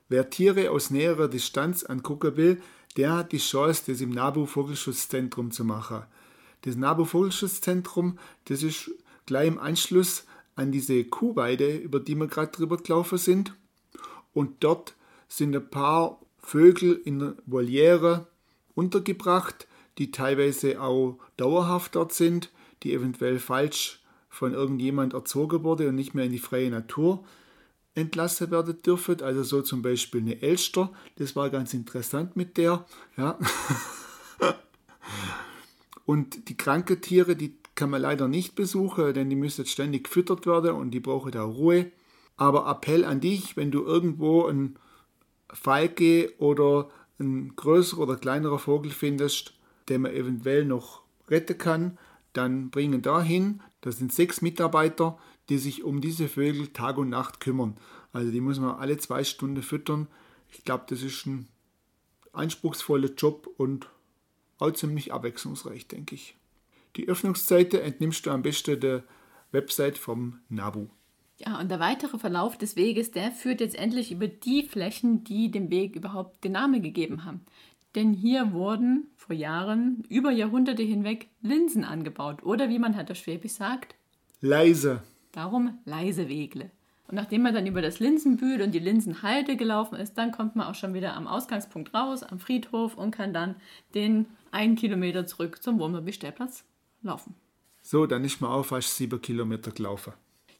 Wer 0.09 0.29
Tiere 0.29 0.71
aus 0.71 0.89
näherer 0.89 1.27
Distanz 1.27 1.83
angucken 1.83 2.35
will, 2.37 2.61
der 2.97 3.13
hat 3.13 3.31
die 3.31 3.37
Chance, 3.37 3.83
das 3.87 4.01
im 4.01 4.09
NABU 4.09 4.45
Vogelschutzzentrum 4.45 5.51
zu 5.51 5.63
machen. 5.63 6.03
Das 6.63 6.75
NABU 6.75 7.05
Vogelschutzzentrum, 7.05 8.19
das 8.45 8.63
ist 8.63 8.91
gleich 9.25 9.47
im 9.47 9.59
Anschluss 9.59 10.25
an 10.55 10.71
diese 10.71 11.03
Kuhweide, 11.03 11.77
über 11.77 11.99
die 11.99 12.15
wir 12.15 12.27
gerade 12.27 12.51
drüber 12.51 12.77
gelaufen 12.77 13.17
sind. 13.17 13.55
Und 14.33 14.63
dort 14.63 14.95
sind 15.27 15.55
ein 15.55 15.69
paar 15.69 16.19
Vögel 16.39 16.99
in 17.05 17.19
der 17.19 17.35
Voliere 17.45 18.27
untergebracht, 18.75 19.67
die 19.97 20.11
teilweise 20.11 20.81
auch 20.81 21.17
dauerhaft 21.37 21.95
dort 21.95 22.13
sind, 22.13 22.51
die 22.83 22.93
eventuell 22.93 23.39
falsch 23.39 24.01
von 24.29 24.53
irgendjemand 24.53 25.13
erzogen 25.13 25.63
wurde 25.63 25.89
und 25.89 25.95
nicht 25.95 26.13
mehr 26.13 26.25
in 26.25 26.31
die 26.31 26.39
freie 26.39 26.69
Natur 26.69 27.23
entlassen 27.93 28.49
werden 28.51 28.81
dürfen. 28.81 29.21
Also 29.21 29.43
so 29.43 29.61
zum 29.61 29.81
Beispiel 29.81 30.21
eine 30.21 30.41
Elster. 30.41 30.91
Das 31.17 31.35
war 31.35 31.49
ganz 31.49 31.73
interessant 31.73 32.35
mit 32.35 32.57
der. 32.57 32.85
Ja. 33.17 33.37
und 36.05 36.47
die 36.49 36.55
kranken 36.55 37.01
Tiere, 37.01 37.35
die 37.35 37.60
kann 37.75 37.89
man 37.89 38.01
leider 38.01 38.27
nicht 38.27 38.55
besuchen, 38.55 39.13
denn 39.13 39.29
die 39.29 39.35
müssen 39.35 39.65
ständig 39.65 40.05
gefüttert 40.05 40.45
werden 40.45 40.75
und 40.75 40.91
die 40.91 40.99
brauchen 40.99 41.31
da 41.31 41.43
Ruhe. 41.43 41.91
Aber 42.37 42.69
Appell 42.69 43.05
an 43.05 43.21
dich, 43.21 43.55
wenn 43.55 43.71
du 43.71 43.83
irgendwo 43.83 44.45
ein 44.47 44.77
Falke 45.53 46.33
oder 46.37 46.89
ein 47.19 47.55
größerer 47.55 48.01
oder 48.01 48.15
kleinerer 48.15 48.59
Vogel 48.59 48.91
findest, 48.91 49.53
den 49.89 50.01
man 50.01 50.13
eventuell 50.13 50.65
noch 50.65 51.01
retten 51.29 51.57
kann, 51.57 51.97
dann 52.33 52.69
bringen 52.69 53.01
dahin. 53.01 53.61
Das 53.81 53.97
sind 53.97 54.13
sechs 54.13 54.41
Mitarbeiter, 54.41 55.17
die 55.49 55.57
sich 55.57 55.83
um 55.83 56.01
diese 56.01 56.27
Vögel 56.27 56.67
Tag 56.67 56.97
und 56.97 57.09
Nacht 57.09 57.39
kümmern. 57.39 57.77
Also 58.13 58.31
die 58.31 58.41
muss 58.41 58.59
man 58.59 58.75
alle 58.75 58.97
zwei 58.97 59.23
Stunden 59.23 59.61
füttern. 59.61 60.07
Ich 60.49 60.63
glaube, 60.63 60.85
das 60.87 61.01
ist 61.01 61.25
ein 61.25 61.47
anspruchsvoller 62.33 63.09
Job 63.09 63.47
und 63.57 63.87
auch 64.57 64.71
ziemlich 64.71 65.13
abwechslungsreich, 65.13 65.87
denke 65.87 66.15
ich. 66.15 66.35
Die 66.95 67.07
Öffnungszeiten 67.07 67.79
entnimmst 67.79 68.25
du 68.25 68.31
am 68.31 68.41
besten 68.41 68.79
der 68.79 69.03
Website 69.51 69.97
vom 69.97 70.39
NABU. 70.49 70.87
Ja, 71.37 71.59
und 71.59 71.71
der 71.71 71.79
weitere 71.79 72.19
Verlauf 72.19 72.57
des 72.57 72.75
Weges, 72.75 73.11
der 73.11 73.31
führt 73.31 73.61
jetzt 73.61 73.75
endlich 73.75 74.11
über 74.11 74.27
die 74.27 74.63
Flächen, 74.63 75.23
die 75.23 75.49
dem 75.49 75.71
Weg 75.71 75.95
überhaupt 75.95 76.43
den 76.43 76.51
Namen 76.51 76.83
gegeben 76.83 77.25
haben. 77.25 77.41
Denn 77.95 78.13
hier 78.13 78.53
wurden 78.53 79.07
vor 79.17 79.35
Jahren, 79.35 80.03
über 80.07 80.31
Jahrhunderte 80.31 80.83
hinweg, 80.83 81.29
Linsen 81.41 81.83
angebaut. 81.83 82.43
Oder 82.43 82.69
wie 82.69 82.79
man 82.79 82.95
halt 82.95 83.09
auf 83.09 83.17
Schwäbisch 83.17 83.53
sagt, 83.53 83.95
leise. 84.39 85.01
Darum 85.31 85.79
leise 85.85 86.29
Wegle. 86.29 86.69
Und 87.07 87.15
nachdem 87.15 87.41
man 87.41 87.53
dann 87.53 87.67
über 87.67 87.81
das 87.81 87.99
Linsenbühl 87.99 88.61
und 88.61 88.73
die 88.73 88.79
Linsenhalde 88.79 89.57
gelaufen 89.57 89.95
ist, 89.95 90.17
dann 90.17 90.31
kommt 90.31 90.55
man 90.55 90.67
auch 90.67 90.75
schon 90.75 90.93
wieder 90.93 91.15
am 91.15 91.27
Ausgangspunkt 91.27 91.93
raus, 91.93 92.23
am 92.23 92.39
Friedhof 92.39 92.95
und 92.95 93.11
kann 93.11 93.33
dann 93.33 93.55
den 93.95 94.27
einen 94.51 94.75
Kilometer 94.75 95.25
zurück 95.25 95.61
zum 95.61 95.79
Wohnmobilstellplatz 95.79 96.65
laufen. 97.01 97.35
So, 97.81 98.05
dann 98.05 98.23
ist 98.23 98.41
man 98.41 98.51
auch 98.51 98.65
fast 98.65 98.95
sieben 98.95 99.21
Kilometer 99.21 99.71
gelaufen. 99.71 100.13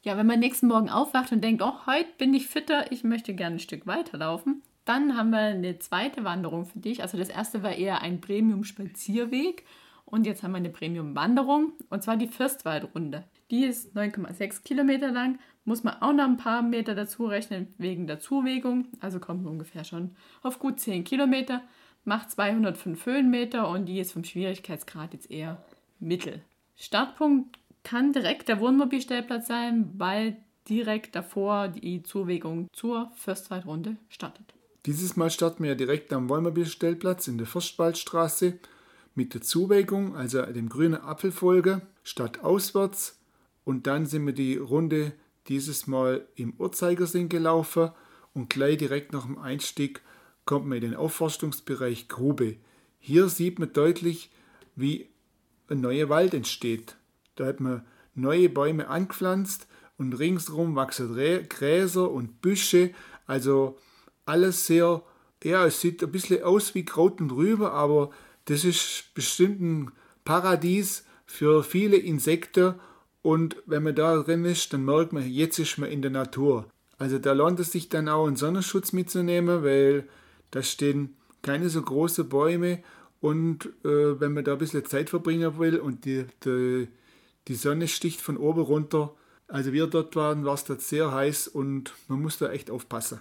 Ja, 0.04 0.18
wenn 0.18 0.26
man 0.26 0.40
nächsten 0.40 0.68
Morgen 0.68 0.90
aufwacht 0.90 1.32
und 1.32 1.44
denkt, 1.44 1.62
oh, 1.62 1.86
heute 1.86 2.10
bin 2.18 2.34
ich 2.34 2.48
fitter, 2.48 2.92
ich 2.92 3.04
möchte 3.04 3.36
gerne 3.36 3.58
ein 3.58 3.60
Stück 3.60 3.86
weiterlaufen, 3.86 4.64
dann 4.86 5.16
haben 5.16 5.30
wir 5.30 5.40
eine 5.40 5.78
zweite 5.78 6.24
Wanderung 6.24 6.66
für 6.66 6.80
dich. 6.80 7.04
Also 7.04 7.18
das 7.18 7.30
erste 7.30 7.62
war 7.62 7.74
eher 7.74 8.02
ein 8.02 8.20
Premium-Spazierweg 8.20 9.64
und 10.06 10.26
jetzt 10.26 10.42
haben 10.42 10.54
wir 10.54 10.58
eine 10.58 10.72
Premium-Wanderung 10.72 11.74
und 11.90 12.02
zwar 12.02 12.18
die 12.18 12.28
Fürstwaldrunde. 12.28 13.26
Die 13.52 13.66
ist 13.66 13.96
9,6 13.96 14.64
Kilometer 14.64 15.12
lang, 15.12 15.38
muss 15.66 15.84
man 15.84 16.02
auch 16.02 16.14
noch 16.14 16.24
ein 16.24 16.38
paar 16.38 16.64
Meter 16.64 16.96
dazu 16.96 17.28
rechnen 17.28 17.74
wegen 17.78 18.08
der 18.08 18.20
Zuwegung, 18.20 18.88
also 19.00 19.20
kommt 19.20 19.44
man 19.44 19.54
ungefähr 19.54 19.84
schon 19.84 20.16
auf 20.42 20.58
gut 20.58 20.80
10 20.80 21.04
Kilometer, 21.04 21.62
macht 22.04 22.32
205 22.32 23.06
Höhenmeter 23.06 23.70
und 23.70 23.86
die 23.86 24.00
ist 24.00 24.14
vom 24.14 24.24
Schwierigkeitsgrad 24.24 25.14
jetzt 25.14 25.30
eher 25.30 25.64
mittel. 26.02 26.42
Startpunkt 26.76 27.58
kann 27.84 28.14
direkt 28.14 28.50
der 28.50 28.60
Wohnmobilstellplatz 28.60 29.48
sein, 29.48 29.92
weil 29.98 30.38
direkt 30.68 31.16
davor 31.16 31.68
die 31.68 32.04
Zuwegung 32.04 32.68
zur 32.74 33.12
Fürstwaldrunde 33.16 33.98
startet. 34.10 34.54
Dieses 34.86 35.16
Mal 35.16 35.30
starten 35.30 35.64
wir 35.64 35.76
direkt 35.76 36.12
am 36.12 36.30
Wohnmobilstellplatz 36.30 37.28
in 37.28 37.38
der 37.38 37.48
Fürstwaldstraße 37.48 38.60
mit 39.14 39.34
der 39.34 39.42
Zuwegung, 39.42 40.16
also 40.16 40.42
dem 40.44 40.70
grünen 40.70 41.02
Apfelfolge, 41.02 41.82
stadtauswärts 42.04 43.20
und 43.64 43.86
dann 43.86 44.06
sind 44.06 44.26
wir 44.26 44.34
die 44.34 44.58
Runde 44.58 45.14
dieses 45.48 45.88
Mal 45.88 46.28
im 46.36 46.54
Uhrzeigersinn 46.58 47.30
gelaufen 47.30 47.92
und 48.34 48.50
gleich 48.50 48.78
direkt 48.78 49.14
nach 49.14 49.26
dem 49.26 49.38
Einstieg 49.38 50.02
kommt 50.46 50.66
man 50.66 50.78
in 50.78 50.92
den 50.92 50.96
Aufforstungsbereich 50.96 52.08
Grube. 52.08 52.58
Hier 53.00 53.30
sieht 53.30 53.60
man 53.60 53.74
deutlich, 53.74 54.32
wie 54.76 55.11
ein 55.72 55.82
neuer 55.82 56.10
Wald 56.10 56.34
entsteht. 56.34 56.96
Da 57.36 57.46
hat 57.46 57.60
man 57.60 57.86
neue 58.14 58.50
Bäume 58.50 58.88
angepflanzt 58.88 59.68
und 59.98 60.14
ringsherum 60.14 60.76
wachsen 60.76 61.16
Gräser 61.48 62.12
und 62.12 62.42
Büsche. 62.42 62.92
Also 63.26 63.78
alles 64.26 64.68
sehr, 64.68 65.02
ja, 65.44 65.66
es 65.66 65.82
sieht 65.82 66.04
ein 66.04 66.12
bisschen 66.12 66.44
aus 66.44 66.76
wie 66.76 66.86
Kraut 66.86 67.22
und 67.22 67.32
Rübe, 67.32 67.72
aber 67.72 68.12
das 68.46 68.64
ist 68.66 69.12
bestimmt 69.14 69.62
ein 69.62 69.92
Paradies 70.26 71.06
für 71.26 71.64
viele 71.64 71.98
Insekten. 71.98 72.76
Und 73.22 73.56
wenn 73.66 73.84
man 73.84 73.96
da 73.96 74.18
drin 74.18 74.46
ist, 74.46 74.74
dann 74.74 74.84
merkt 74.84 75.14
man, 75.14 75.28
jetzt 75.28 75.60
ist 75.60 75.78
man 75.78 75.90
in 75.90 76.02
der 76.02 76.12
Natur. 76.12 76.66
Also 76.98 77.18
da 77.18 77.34
lohnt 77.34 77.60
es 77.60 77.72
sich 77.72 77.90
dann 77.90 78.10
auch 78.10 78.28
einen 78.28 78.36
Sonnenschutz 78.36 78.94
mitzunehmen, 78.94 79.64
weil 79.64 80.08
da 80.52 80.62
stehen 80.62 81.16
keine 81.42 81.70
so 81.70 81.82
große 81.82 82.24
Bäume 82.26 82.84
und 83.22 83.68
äh, 83.86 84.20
wenn 84.20 84.34
man 84.34 84.44
da 84.44 84.54
ein 84.54 84.58
bisschen 84.58 84.84
Zeit 84.86 85.10
verbringen 85.10 85.58
will 85.60 85.80
und 85.80 86.06
die, 86.06 86.26
die, 86.44 86.88
die 87.48 87.56
Sonne 87.56 87.88
sticht 87.88 88.20
von 88.20 88.36
oben 88.36 88.62
runter, 88.62 89.14
also 89.48 89.72
wir 89.74 89.88
dort 89.88 90.16
waren, 90.16 90.44
war 90.44 90.56
es 90.56 90.64
dort 90.64 90.82
sehr 90.82 91.12
heiß 91.12 91.48
und 91.48 91.94
man 92.08 92.22
muss 92.22 92.40
da 92.40 92.52
echt 92.52 92.72
aufpassen. 92.72 93.20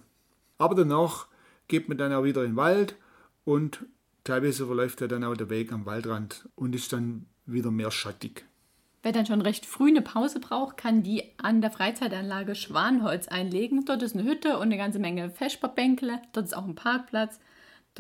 Aber 0.59 0.75
danach 0.75 1.27
geht 1.69 1.89
man 1.89 1.99
dann 1.99 2.13
auch 2.13 2.25
wieder 2.25 2.43
in 2.43 2.53
den 2.53 2.57
Wald 2.57 2.97
und 3.45 3.85
teilweise 4.25 4.67
verläuft 4.67 5.01
ja 5.01 5.07
dann 5.07 5.25
auch 5.25 5.37
der 5.37 5.51
Weg 5.51 5.73
am 5.73 5.87
Waldrand 5.87 6.49
und 6.55 6.75
ist 6.75 6.93
dann 6.93 7.27
wieder 7.47 7.71
mehr 7.71 7.91
schattig. 7.91 8.45
Wer 9.03 9.13
dann 9.13 9.27
schon 9.27 9.41
recht 9.41 9.65
früh 9.67 9.89
eine 9.89 10.03
Pause 10.03 10.41
braucht, 10.41 10.77
kann 10.77 11.03
die 11.03 11.25
an 11.39 11.63
der 11.63 11.71
Freizeitanlage 11.71 12.55
Schwanholz 12.55 13.29
einlegen. 13.29 13.85
Dort 13.87 14.03
ist 14.03 14.15
eine 14.15 14.25
Hütte 14.25 14.57
und 14.57 14.65
eine 14.65 14.77
ganze 14.77 14.99
Menge 14.99 15.31
Feschperbänkle. 15.31 16.21
Dort 16.33 16.47
ist 16.47 16.57
auch 16.57 16.67
ein 16.67 16.75
Parkplatz. 16.75 17.41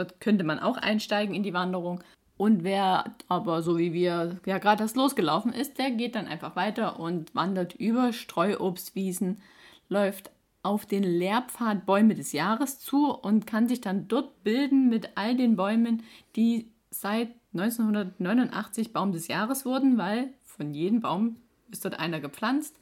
Dort 0.00 0.19
könnte 0.19 0.45
man 0.45 0.59
auch 0.59 0.78
einsteigen 0.78 1.35
in 1.35 1.42
die 1.42 1.52
Wanderung. 1.52 2.02
Und 2.38 2.64
wer 2.64 3.14
aber 3.28 3.61
so 3.61 3.76
wie 3.76 3.92
wir 3.92 4.40
ja 4.47 4.57
gerade 4.57 4.83
das 4.83 4.95
losgelaufen 4.95 5.52
ist, 5.52 5.76
der 5.78 5.90
geht 5.90 6.14
dann 6.14 6.26
einfach 6.26 6.57
weiter 6.57 6.99
und 6.99 7.35
wandert 7.35 7.75
über 7.75 8.14
Streuobstwiesen, 8.14 9.42
läuft 9.90 10.30
auf 10.62 10.87
den 10.87 11.02
Lehrpfad 11.02 11.85
Bäume 11.85 12.14
des 12.14 12.33
Jahres 12.33 12.78
zu 12.78 13.12
und 13.12 13.47
kann 13.47 13.69
sich 13.69 13.83
dann 13.83 14.09
dort 14.09 14.42
bilden 14.42 14.88
mit 14.88 15.11
all 15.16 15.37
den 15.37 15.57
Bäumen, 15.57 16.02
die 16.35 16.71
seit 16.88 17.28
1989 17.52 18.95
Baum 18.95 19.12
des 19.12 19.28
Jahres 19.28 19.66
wurden, 19.66 19.99
weil 19.99 20.33
von 20.42 20.73
jedem 20.73 21.02
Baum 21.02 21.37
ist 21.71 21.85
dort 21.85 21.99
einer 21.99 22.21
gepflanzt 22.21 22.75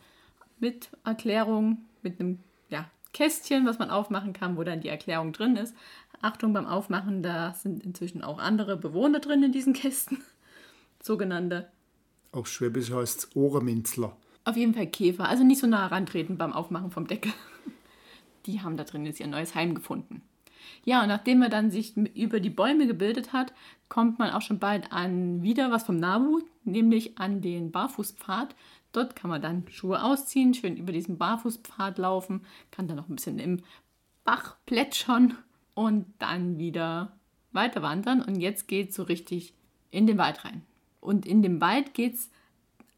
mit 0.60 0.90
Erklärung, 1.04 1.78
mit 2.02 2.20
einem 2.20 2.38
ja, 2.68 2.88
Kästchen, 3.12 3.66
was 3.66 3.80
man 3.80 3.90
aufmachen 3.90 4.32
kann, 4.34 4.56
wo 4.56 4.62
dann 4.62 4.82
die 4.82 4.88
Erklärung 4.88 5.32
drin 5.32 5.56
ist. 5.56 5.74
Achtung 6.20 6.52
beim 6.52 6.66
Aufmachen, 6.66 7.22
da 7.22 7.54
sind 7.54 7.82
inzwischen 7.84 8.22
auch 8.22 8.38
andere 8.38 8.76
Bewohner 8.76 9.20
drin 9.20 9.42
in 9.42 9.52
diesen 9.52 9.72
Kästen. 9.72 10.22
Sogenannte. 11.02 11.70
Auf 12.32 12.48
Schwäbisch 12.48 12.90
heißt 12.90 13.18
es 13.18 13.36
Ohrenminzler. 13.36 14.16
Auf 14.44 14.56
jeden 14.56 14.74
Fall 14.74 14.86
Käfer, 14.86 15.28
also 15.28 15.44
nicht 15.44 15.60
so 15.60 15.66
nah 15.66 15.82
herantreten 15.82 16.38
beim 16.38 16.52
Aufmachen 16.52 16.90
vom 16.90 17.06
Deckel. 17.06 17.32
Die 18.46 18.62
haben 18.62 18.76
da 18.76 18.84
drin 18.84 19.04
jetzt 19.06 19.20
ihr 19.20 19.26
neues 19.26 19.54
Heim 19.54 19.74
gefunden. 19.74 20.22
Ja, 20.84 21.02
und 21.02 21.08
nachdem 21.08 21.38
man 21.38 21.50
dann 21.50 21.70
sich 21.70 21.96
über 21.96 22.40
die 22.40 22.50
Bäume 22.50 22.86
gebildet 22.86 23.32
hat, 23.32 23.52
kommt 23.88 24.18
man 24.18 24.30
auch 24.30 24.42
schon 24.42 24.58
bald 24.58 24.92
an 24.92 25.42
wieder 25.42 25.70
was 25.70 25.84
vom 25.84 25.96
Nabu, 25.96 26.40
nämlich 26.64 27.18
an 27.18 27.40
den 27.40 27.70
Barfußpfad. 27.70 28.54
Dort 28.92 29.14
kann 29.16 29.30
man 29.30 29.42
dann 29.42 29.64
Schuhe 29.68 30.02
ausziehen, 30.02 30.54
schön 30.54 30.76
über 30.76 30.92
diesen 30.92 31.18
Barfußpfad 31.18 31.98
laufen, 31.98 32.44
kann 32.70 32.88
dann 32.88 32.96
noch 32.96 33.08
ein 33.08 33.16
bisschen 33.16 33.38
im 33.38 33.62
Bach 34.24 34.56
plätschern 34.66 35.36
und 35.78 36.06
dann 36.18 36.58
wieder 36.58 37.12
weiter 37.52 37.82
wandern. 37.82 38.20
Und 38.20 38.40
jetzt 38.40 38.66
geht 38.66 38.90
es 38.90 38.96
so 38.96 39.04
richtig 39.04 39.54
in 39.92 40.08
den 40.08 40.18
Wald 40.18 40.44
rein. 40.44 40.62
Und 41.00 41.24
in 41.24 41.40
dem 41.40 41.60
Wald 41.60 41.94
geht 41.94 42.14
es 42.14 42.30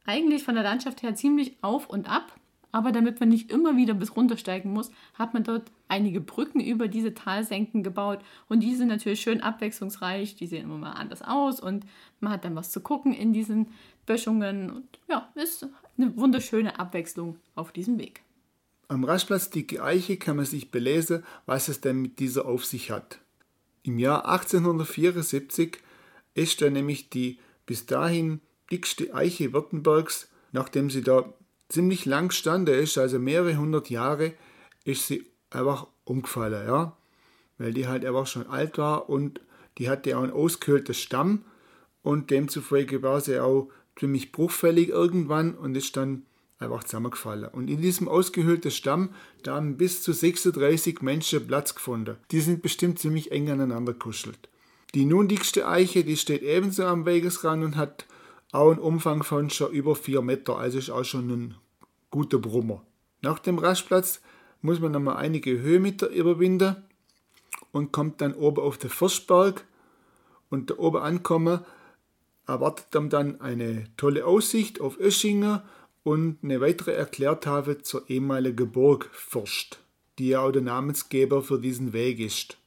eigentlich 0.07 0.45
von 0.45 0.55
der 0.55 0.65
Landschaft 0.65 1.03
her 1.03 1.15
ziemlich 1.15 1.59
auf 1.61 1.91
und 1.91 2.09
ab. 2.09 2.33
Aber 2.73 2.91
damit 2.91 3.21
man 3.21 3.29
nicht 3.29 3.51
immer 3.51 3.77
wieder 3.77 3.93
bis 3.93 4.17
runtersteigen 4.17 4.73
muss, 4.73 4.91
hat 5.13 5.35
man 5.35 5.45
dort 5.45 5.71
einige 5.89 6.23
Brücken 6.23 6.61
über 6.61 6.89
diese 6.89 7.13
Talsenken 7.13 7.83
gebaut. 7.83 8.21
Und 8.49 8.63
die 8.63 8.75
sind 8.75 8.89
natürlich 8.89 9.21
schön 9.21 9.43
abwechslungsreich. 9.43 10.37
Die 10.37 10.47
sehen 10.47 10.65
immer 10.65 10.79
mal 10.79 10.93
anders 10.93 11.21
aus 11.21 11.61
und 11.61 11.85
man 12.21 12.33
hat 12.33 12.47
dann 12.47 12.57
was 12.57 12.71
zu 12.71 12.81
gucken 12.81 13.13
in 13.13 13.35
diesen 13.35 13.67
Böschungen. 14.07 14.71
Und 14.71 14.89
ja, 15.07 15.29
ist 15.35 15.69
eine 15.99 16.17
wunderschöne 16.17 16.79
Abwechslung 16.79 17.37
auf 17.55 17.73
diesem 17.73 17.99
Weg. 17.99 18.23
Am 18.91 19.05
Rastplatz 19.05 19.51
Dicke 19.51 19.85
Eiche 19.85 20.17
kann 20.17 20.35
man 20.35 20.45
sich 20.45 20.73
belesen, 20.73 21.23
was 21.47 21.69
es 21.69 21.81
denn 21.81 22.03
mit 22.03 22.19
dieser 22.19 22.47
auf 22.47 22.65
sich 22.65 22.91
hat. 22.91 23.21
Im 23.85 24.01
Jahr 24.01 24.29
1874 24.29 25.79
ist 26.35 26.61
dann 26.61 26.73
nämlich 26.73 27.09
die 27.09 27.39
bis 27.67 27.87
dahin 27.87 28.41
dickste 28.73 29.15
Eiche 29.15 29.53
Württembergs, 29.53 30.29
nachdem 30.51 30.91
sie 30.91 31.03
da 31.03 31.33
ziemlich 31.69 32.05
lang 32.05 32.33
stande 32.33 32.73
ist, 32.73 32.99
also 32.99 33.21
mehrere 33.21 33.57
hundert 33.59 33.91
Jahre, 33.91 34.35
ist 34.83 35.07
sie 35.07 35.25
einfach 35.51 35.87
umgefallen, 36.03 36.67
ja. 36.67 36.97
Weil 37.59 37.73
die 37.73 37.87
halt 37.87 38.05
einfach 38.05 38.27
schon 38.27 38.49
alt 38.49 38.77
war 38.77 39.09
und 39.09 39.41
die 39.79 39.89
hatte 39.89 40.19
auch 40.19 40.25
einen 40.25 40.33
ausgehöhlten 40.33 40.95
Stamm 40.97 41.45
und 42.03 42.33
demzufolge 42.33 43.05
war 43.05 43.21
sie 43.21 43.39
auch 43.39 43.71
ziemlich 43.97 44.33
bruchfällig 44.33 44.89
irgendwann 44.89 45.55
und 45.55 45.77
ist 45.77 45.97
dann 45.97 46.27
einfach 46.61 46.85
zusammengefallen. 46.85 47.51
Und 47.51 47.69
in 47.69 47.81
diesem 47.81 48.07
ausgehöhlten 48.07 48.71
Stamm, 48.71 49.11
da 49.43 49.57
haben 49.57 49.77
bis 49.77 50.03
zu 50.03 50.13
36 50.13 51.01
Menschen 51.01 51.47
Platz 51.47 51.75
gefunden. 51.75 52.17
Die 52.31 52.41
sind 52.41 52.63
bestimmt 52.63 52.99
ziemlich 52.99 53.33
eng 53.33 53.51
aneinander 53.51 53.95
kuschelt. 53.95 54.49
Die 54.95 55.07
nun 55.07 55.29
dickste 55.29 55.67
Eiche, 55.67 56.05
die 56.05 56.17
steht 56.17 56.43
ebenso 56.43 56.85
am 56.85 57.07
Wegesrand 57.07 57.65
und 57.65 57.77
hat 57.77 58.07
auch 58.53 58.71
einen 58.71 58.81
Umfang 58.81 59.23
von 59.23 59.49
schon 59.51 59.73
über 59.73 59.97
4 59.97 60.23
Meter, 60.23 60.59
also 60.59 60.79
ist 60.79 60.91
auch 60.91 61.05
schon 61.05 61.31
ein 61.31 61.55
guter 62.11 62.39
Brummer. 62.39 62.85
Nach 63.23 63.39
dem 63.39 63.59
Rastplatz 63.59 64.21
muss 64.63 64.81
man 64.81 64.93
nochmal 64.93 65.17
einige 65.17 65.61
Höhenmeter 65.61 66.09
überwinden 66.09 66.77
und 67.73 67.93
kommt 67.93 68.21
dann 68.21 68.35
oben 68.35 68.63
auf 68.63 68.79
den 68.79 68.91
Forstberg. 68.91 69.65
Und 70.51 70.71
da 70.71 70.75
oben 70.79 70.99
ankommen 70.99 71.61
erwartet 72.47 72.87
dann 72.91 73.41
eine 73.41 73.85
tolle 73.97 74.27
Aussicht 74.27 74.81
auf 74.81 74.99
Öschinger 74.99 75.63
und 76.03 76.39
eine 76.43 76.61
weitere 76.61 76.93
Erklärtafel 76.93 77.83
zur 77.83 78.09
ehemaligen 78.09 78.71
Burg 78.71 79.11
Forst, 79.13 79.81
die 80.19 80.29
ja 80.29 80.41
auch 80.41 80.53
der 80.53 80.63
Namensgeber 80.63 81.43
für 81.43 81.59
diesen 81.59 81.93
Weg 81.93 82.21
ist. 82.21 82.59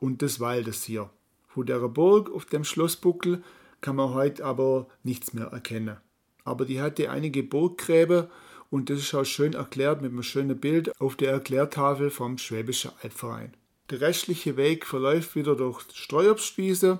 Und 0.00 0.22
des 0.22 0.38
Waldes 0.38 0.84
hier. 0.84 1.10
Von 1.48 1.66
der 1.66 1.80
Burg 1.80 2.30
auf 2.30 2.44
dem 2.44 2.64
Schlossbuckel 2.64 3.42
kann 3.80 3.96
man 3.96 4.14
heute 4.14 4.44
aber 4.44 4.86
nichts 5.02 5.32
mehr 5.32 5.46
erkennen. 5.46 5.96
Aber 6.44 6.64
die 6.64 6.80
hatte 6.80 7.10
einige 7.10 7.42
Burggräber 7.42 8.30
und 8.70 8.90
das 8.90 8.98
ist 8.98 9.14
auch 9.14 9.24
schön 9.24 9.54
erklärt 9.54 10.02
mit 10.02 10.12
einem 10.12 10.22
schönen 10.22 10.58
Bild 10.58 10.98
auf 11.00 11.16
der 11.16 11.32
Erklärtafel 11.32 12.10
vom 12.10 12.38
Schwäbischen 12.38 12.92
Albverein. 13.02 13.54
Der 13.90 14.02
restliche 14.02 14.56
Weg 14.56 14.84
verläuft 14.84 15.34
wieder 15.34 15.56
durch 15.56 15.82
Streuobstwiese, 15.94 16.98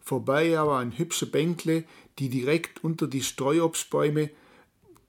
vorbei 0.00 0.58
aber 0.58 0.76
an 0.76 0.96
hübsche 0.96 1.26
Bänkle, 1.26 1.84
die 2.18 2.28
direkt 2.28 2.84
unter 2.84 3.08
die 3.08 3.22
Streuobstbäume 3.22 4.30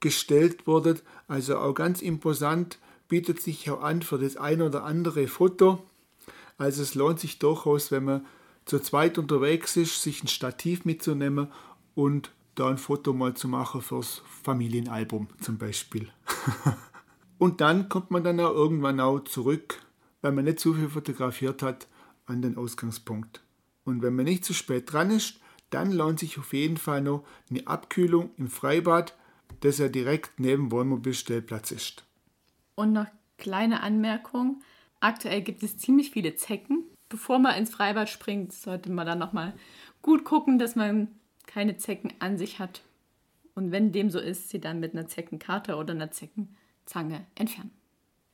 gestellt 0.02 0.66
wurden. 0.66 1.00
Also 1.28 1.56
auch 1.56 1.72
ganz 1.72 2.02
imposant, 2.02 2.78
bietet 3.08 3.40
sich 3.40 3.70
auch 3.70 3.82
an 3.82 4.02
für 4.02 4.18
das 4.18 4.36
ein 4.36 4.60
oder 4.60 4.84
andere 4.84 5.26
Foto. 5.28 5.82
Also 6.58 6.82
es 6.82 6.94
lohnt 6.94 7.20
sich 7.20 7.38
durchaus, 7.38 7.90
wenn 7.90 8.04
man 8.04 8.26
zu 8.66 8.78
zweit 8.78 9.18
unterwegs 9.18 9.76
ist, 9.76 10.02
sich 10.02 10.22
ein 10.22 10.28
Stativ 10.28 10.84
mitzunehmen 10.84 11.48
und 11.94 12.30
da 12.54 12.68
ein 12.68 12.78
Foto 12.78 13.12
mal 13.12 13.34
zu 13.34 13.48
machen 13.48 13.80
fürs 13.80 14.22
Familienalbum 14.42 15.28
zum 15.40 15.58
Beispiel. 15.58 16.08
und 17.38 17.60
dann 17.60 17.88
kommt 17.88 18.10
man 18.10 18.24
dann 18.24 18.40
auch 18.40 18.52
irgendwann 18.52 19.00
auch 19.00 19.20
zurück, 19.20 19.82
weil 20.20 20.32
man 20.32 20.44
nicht 20.44 20.60
zu 20.60 20.74
viel 20.74 20.88
fotografiert 20.88 21.62
hat, 21.62 21.88
an 22.26 22.42
den 22.42 22.56
Ausgangspunkt. 22.56 23.42
Und 23.84 24.02
wenn 24.02 24.14
man 24.14 24.26
nicht 24.26 24.44
zu 24.44 24.54
spät 24.54 24.92
dran 24.92 25.10
ist, 25.10 25.40
dann 25.70 25.90
lohnt 25.90 26.20
sich 26.20 26.38
auf 26.38 26.52
jeden 26.52 26.76
Fall 26.76 27.02
noch 27.02 27.24
eine 27.50 27.66
Abkühlung 27.66 28.30
im 28.36 28.48
Freibad, 28.48 29.16
das 29.64 29.78
ja 29.78 29.88
direkt 29.88 30.38
neben 30.38 30.70
Wohnmobilstellplatz 30.70 31.70
ist. 31.70 32.04
Und 32.74 32.92
noch 32.92 33.06
kleine 33.38 33.82
Anmerkung. 33.82 34.62
Aktuell 35.00 35.42
gibt 35.42 35.62
es 35.62 35.78
ziemlich 35.78 36.10
viele 36.10 36.34
Zecken. 36.36 36.84
Bevor 37.08 37.38
man 37.38 37.56
ins 37.56 37.70
Freibad 37.70 38.08
springt, 38.08 38.52
sollte 38.52 38.90
man 38.90 39.06
dann 39.06 39.18
nochmal 39.18 39.54
gut 40.00 40.24
gucken, 40.24 40.58
dass 40.58 40.76
man 40.76 41.08
keine 41.46 41.76
Zecken 41.76 42.12
an 42.20 42.38
sich 42.38 42.58
hat. 42.58 42.82
Und 43.54 43.70
wenn 43.70 43.92
dem 43.92 44.10
so 44.10 44.18
ist, 44.18 44.48
sie 44.48 44.60
dann 44.60 44.80
mit 44.80 44.94
einer 44.94 45.08
Zeckenkarte 45.08 45.76
oder 45.76 45.92
einer 45.92 46.10
Zeckenzange 46.10 47.26
entfernen. 47.34 47.70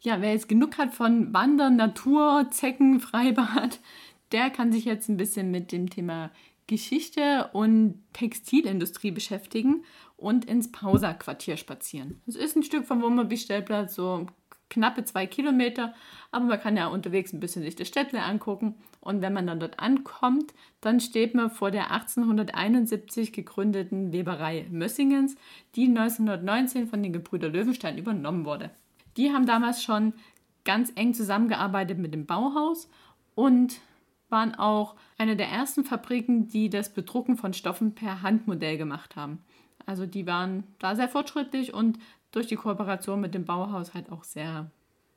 Ja, 0.00 0.20
wer 0.20 0.32
jetzt 0.32 0.49
genug 0.49 0.78
hat 0.78 0.94
von 0.94 1.35
Wandern, 1.35 1.76
Natur, 1.76 2.49
Zecken, 2.50 3.00
Freibad, 3.00 3.80
der 4.32 4.50
kann 4.50 4.73
sich 4.73 4.85
jetzt 4.85 5.08
ein 5.08 5.16
bisschen 5.16 5.50
mit 5.50 5.73
dem 5.73 5.90
Thema 5.90 6.30
Geschichte 6.69 7.51
und 7.53 8.01
Textilindustrie 8.13 9.11
beschäftigen 9.11 9.85
und 10.17 10.45
ins 10.45 10.71
Pausa-Quartier 10.71 11.57
spazieren. 11.57 12.23
Es 12.27 12.37
ist 12.37 12.57
ein 12.57 12.63
Stück 12.63 12.87
vom 12.87 13.03
Wohnmobilstellplatz, 13.03 13.95
so 13.95 14.27
knappe 14.71 15.03
zwei 15.05 15.27
Kilometer, 15.27 15.95
aber 16.31 16.45
man 16.45 16.61
kann 16.61 16.77
ja 16.77 16.89
unterwegs 16.89 17.33
ein 17.33 17.41
bisschen 17.41 17.63
sich 17.63 17.75
das 17.75 17.89
Städtle 17.89 18.23
angucken. 18.23 18.75
Und 19.01 19.23
wenn 19.23 19.33
man 19.33 19.47
dann 19.47 19.61
dort 19.61 19.81
ankommt, 19.81 20.53
dann 20.81 21.01
steht 21.01 21.35
man 21.35 21.51
vor 21.51 21.71
der 21.71 21.91
1871 21.91 23.33
gegründeten 23.33 24.13
Weberei 24.13 24.67
Mössingens, 24.71 25.37
die 25.75 25.87
1919 25.87 26.87
von 26.87 27.03
den 27.03 27.15
Gebrüder 27.15 27.49
Löwenstein 27.49 27.97
übernommen 27.97 28.45
wurde. 28.45 28.71
Die 29.17 29.33
haben 29.33 29.47
damals 29.47 29.83
schon 29.83 30.13
ganz 30.65 30.93
eng 30.97 31.15
zusammengearbeitet 31.15 31.99
mit 31.99 32.13
dem 32.13 32.27
Bauhaus 32.27 32.91
und 33.35 33.81
waren 34.28 34.54
auch 34.54 34.94
eine 35.16 35.37
der 35.37 35.49
ersten 35.49 35.85
Fabriken, 35.85 36.49
die 36.49 36.70
das 36.70 36.92
Bedrucken 36.92 37.36
von 37.36 37.52
Stoffen 37.52 37.95
per 37.95 38.23
Handmodell 38.23 38.78
gemacht 38.78 39.17
haben. 39.17 39.38
Also 39.86 40.06
die 40.06 40.26
waren 40.26 40.64
da 40.78 40.97
sehr 40.97 41.08
fortschrittlich 41.08 41.73
und 41.73 41.99
durch 42.30 42.47
die 42.47 42.56
Kooperation 42.56 43.21
mit 43.21 43.34
dem 43.34 43.45
Bauhaus 43.45 43.95
halt 43.95 44.12
auch 44.12 44.25
sehr 44.25 44.71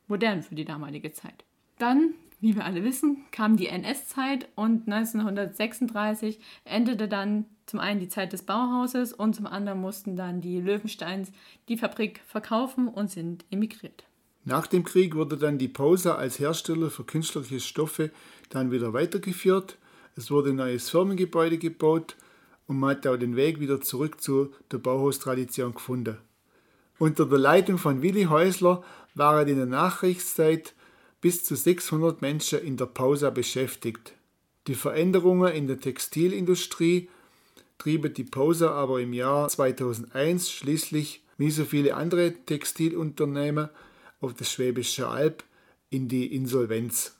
modern 0.07 0.43
für 0.43 0.55
die 0.55 0.65
damalige 0.65 1.11
Zeit. 1.11 1.43
Dann, 1.77 2.13
wie 2.39 2.55
wir 2.55 2.65
alle 2.65 2.83
wissen, 2.83 3.25
kam 3.31 3.57
die 3.57 3.67
NS-Zeit 3.67 4.47
und 4.55 4.87
1936 4.87 6.39
endete 6.63 7.07
dann 7.07 7.45
zum 7.65 7.79
einen 7.79 7.99
die 7.99 8.09
Zeit 8.09 8.33
des 8.33 8.43
Bauhauses 8.43 9.13
und 9.13 9.35
zum 9.35 9.47
anderen 9.47 9.81
mussten 9.81 10.15
dann 10.15 10.41
die 10.41 10.59
Löwensteins 10.59 11.31
die 11.69 11.77
Fabrik 11.77 12.21
verkaufen 12.25 12.87
und 12.87 13.09
sind 13.09 13.45
emigriert. 13.49 14.03
Nach 14.43 14.65
dem 14.65 14.83
Krieg 14.83 15.15
wurde 15.15 15.37
dann 15.37 15.57
die 15.57 15.67
Pausa 15.67 16.15
als 16.15 16.39
Hersteller 16.39 16.89
für 16.89 17.03
künstliche 17.03 17.59
Stoffe 17.59 18.11
dann 18.49 18.71
wieder 18.71 18.93
weitergeführt. 18.93 19.77
Es 20.15 20.31
wurde 20.31 20.49
ein 20.49 20.55
neues 20.55 20.89
Firmengebäude 20.89 21.57
gebaut 21.57 22.15
und 22.67 22.79
man 22.79 22.91
hat 22.91 23.07
auch 23.07 23.17
den 23.17 23.35
Weg 23.35 23.59
wieder 23.59 23.81
zurück 23.81 24.19
zu 24.19 24.51
der 24.71 24.79
Bauhaustradition 24.79 25.75
gefunden. 25.75 26.17
Unter 26.97 27.25
der 27.25 27.37
Leitung 27.37 27.77
von 27.77 28.01
Willi 28.01 28.23
Häusler 28.25 28.83
waren 29.15 29.47
in 29.47 29.57
der 29.57 29.65
Nachkriegszeit 29.65 30.73
bis 31.19 31.43
zu 31.43 31.55
600 31.55 32.21
Menschen 32.21 32.59
in 32.59 32.77
der 32.77 32.87
Pausa 32.87 33.29
beschäftigt. 33.29 34.13
Die 34.67 34.75
Veränderungen 34.75 35.53
in 35.53 35.67
der 35.67 35.79
Textilindustrie 35.79 37.09
trieben 37.77 38.13
die 38.13 38.23
Pausa 38.23 38.71
aber 38.71 39.01
im 39.01 39.13
Jahr 39.13 39.49
2001 39.49 40.51
schließlich, 40.51 41.23
wie 41.37 41.51
so 41.51 41.65
viele 41.65 41.95
andere 41.95 42.33
Textilunternehmen, 42.45 43.69
auf 44.21 44.33
der 44.33 44.45
Schwäbische 44.45 45.07
Alb 45.07 45.43
in 45.89 46.07
die 46.07 46.33
Insolvenz. 46.33 47.17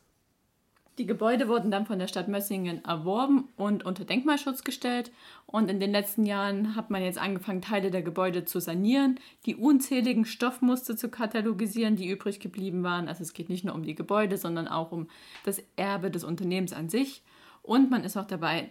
Die 0.97 1.07
Gebäude 1.07 1.47
wurden 1.47 1.71
dann 1.71 1.85
von 1.85 1.99
der 1.99 2.07
Stadt 2.07 2.27
Mössingen 2.27 2.83
erworben 2.85 3.47
und 3.55 3.83
unter 3.85 4.05
Denkmalschutz 4.05 4.63
gestellt. 4.63 5.11
Und 5.47 5.69
in 5.69 5.79
den 5.79 5.91
letzten 5.91 6.25
Jahren 6.25 6.75
hat 6.75 6.89
man 6.89 7.01
jetzt 7.01 7.17
angefangen, 7.17 7.61
Teile 7.61 7.91
der 7.91 8.03
Gebäude 8.03 8.45
zu 8.45 8.59
sanieren, 8.59 9.19
die 9.45 9.55
unzähligen 9.55 10.25
Stoffmuster 10.25 10.95
zu 10.95 11.09
katalogisieren, 11.09 11.95
die 11.95 12.09
übrig 12.09 12.39
geblieben 12.39 12.83
waren. 12.83 13.07
Also 13.07 13.23
es 13.23 13.33
geht 13.33 13.49
nicht 13.49 13.63
nur 13.63 13.73
um 13.73 13.83
die 13.83 13.95
Gebäude, 13.95 14.37
sondern 14.37 14.67
auch 14.67 14.91
um 14.91 15.07
das 15.43 15.63
Erbe 15.75 16.11
des 16.11 16.23
Unternehmens 16.23 16.73
an 16.73 16.89
sich. 16.89 17.23
Und 17.63 17.89
man 17.89 18.03
ist 18.03 18.17
auch 18.17 18.27
dabei, 18.27 18.69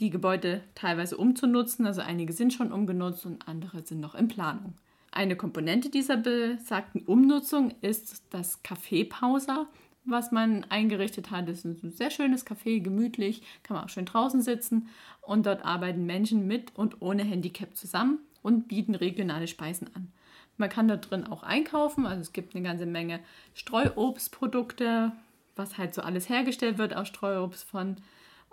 die 0.00 0.10
Gebäude 0.10 0.62
teilweise 0.74 1.16
umzunutzen. 1.16 1.86
Also 1.86 2.00
einige 2.00 2.32
sind 2.32 2.52
schon 2.52 2.72
umgenutzt 2.72 3.26
und 3.26 3.46
andere 3.46 3.82
sind 3.84 4.00
noch 4.00 4.14
in 4.14 4.28
Planung. 4.28 4.74
Eine 5.12 5.36
Komponente 5.36 5.90
dieser 5.90 6.16
besagten 6.16 7.02
Umnutzung 7.02 7.74
ist 7.80 8.22
das 8.30 8.62
Kaffeepauser, 8.62 9.66
was 10.04 10.30
man 10.30 10.64
eingerichtet 10.70 11.30
hat. 11.30 11.48
Das 11.48 11.64
ist 11.64 11.82
ein 11.82 11.90
sehr 11.90 12.10
schönes 12.10 12.46
Café, 12.46 12.80
gemütlich, 12.80 13.42
kann 13.62 13.76
man 13.76 13.84
auch 13.84 13.88
schön 13.88 14.04
draußen 14.04 14.40
sitzen. 14.40 14.88
Und 15.20 15.46
dort 15.46 15.64
arbeiten 15.64 16.06
Menschen 16.06 16.46
mit 16.46 16.76
und 16.76 17.02
ohne 17.02 17.24
Handicap 17.24 17.76
zusammen 17.76 18.18
und 18.42 18.68
bieten 18.68 18.94
regionale 18.94 19.48
Speisen 19.48 19.90
an. 19.94 20.12
Man 20.56 20.68
kann 20.68 20.88
dort 20.88 21.10
drin 21.10 21.26
auch 21.26 21.42
einkaufen, 21.42 22.06
also 22.06 22.20
es 22.20 22.32
gibt 22.32 22.54
eine 22.54 22.62
ganze 22.62 22.86
Menge 22.86 23.20
Streuobstprodukte, 23.54 25.12
was 25.56 25.78
halt 25.78 25.94
so 25.94 26.02
alles 26.02 26.28
hergestellt 26.28 26.78
wird 26.78 26.94
aus 26.94 27.08
Streuobst 27.08 27.64
von 27.64 27.96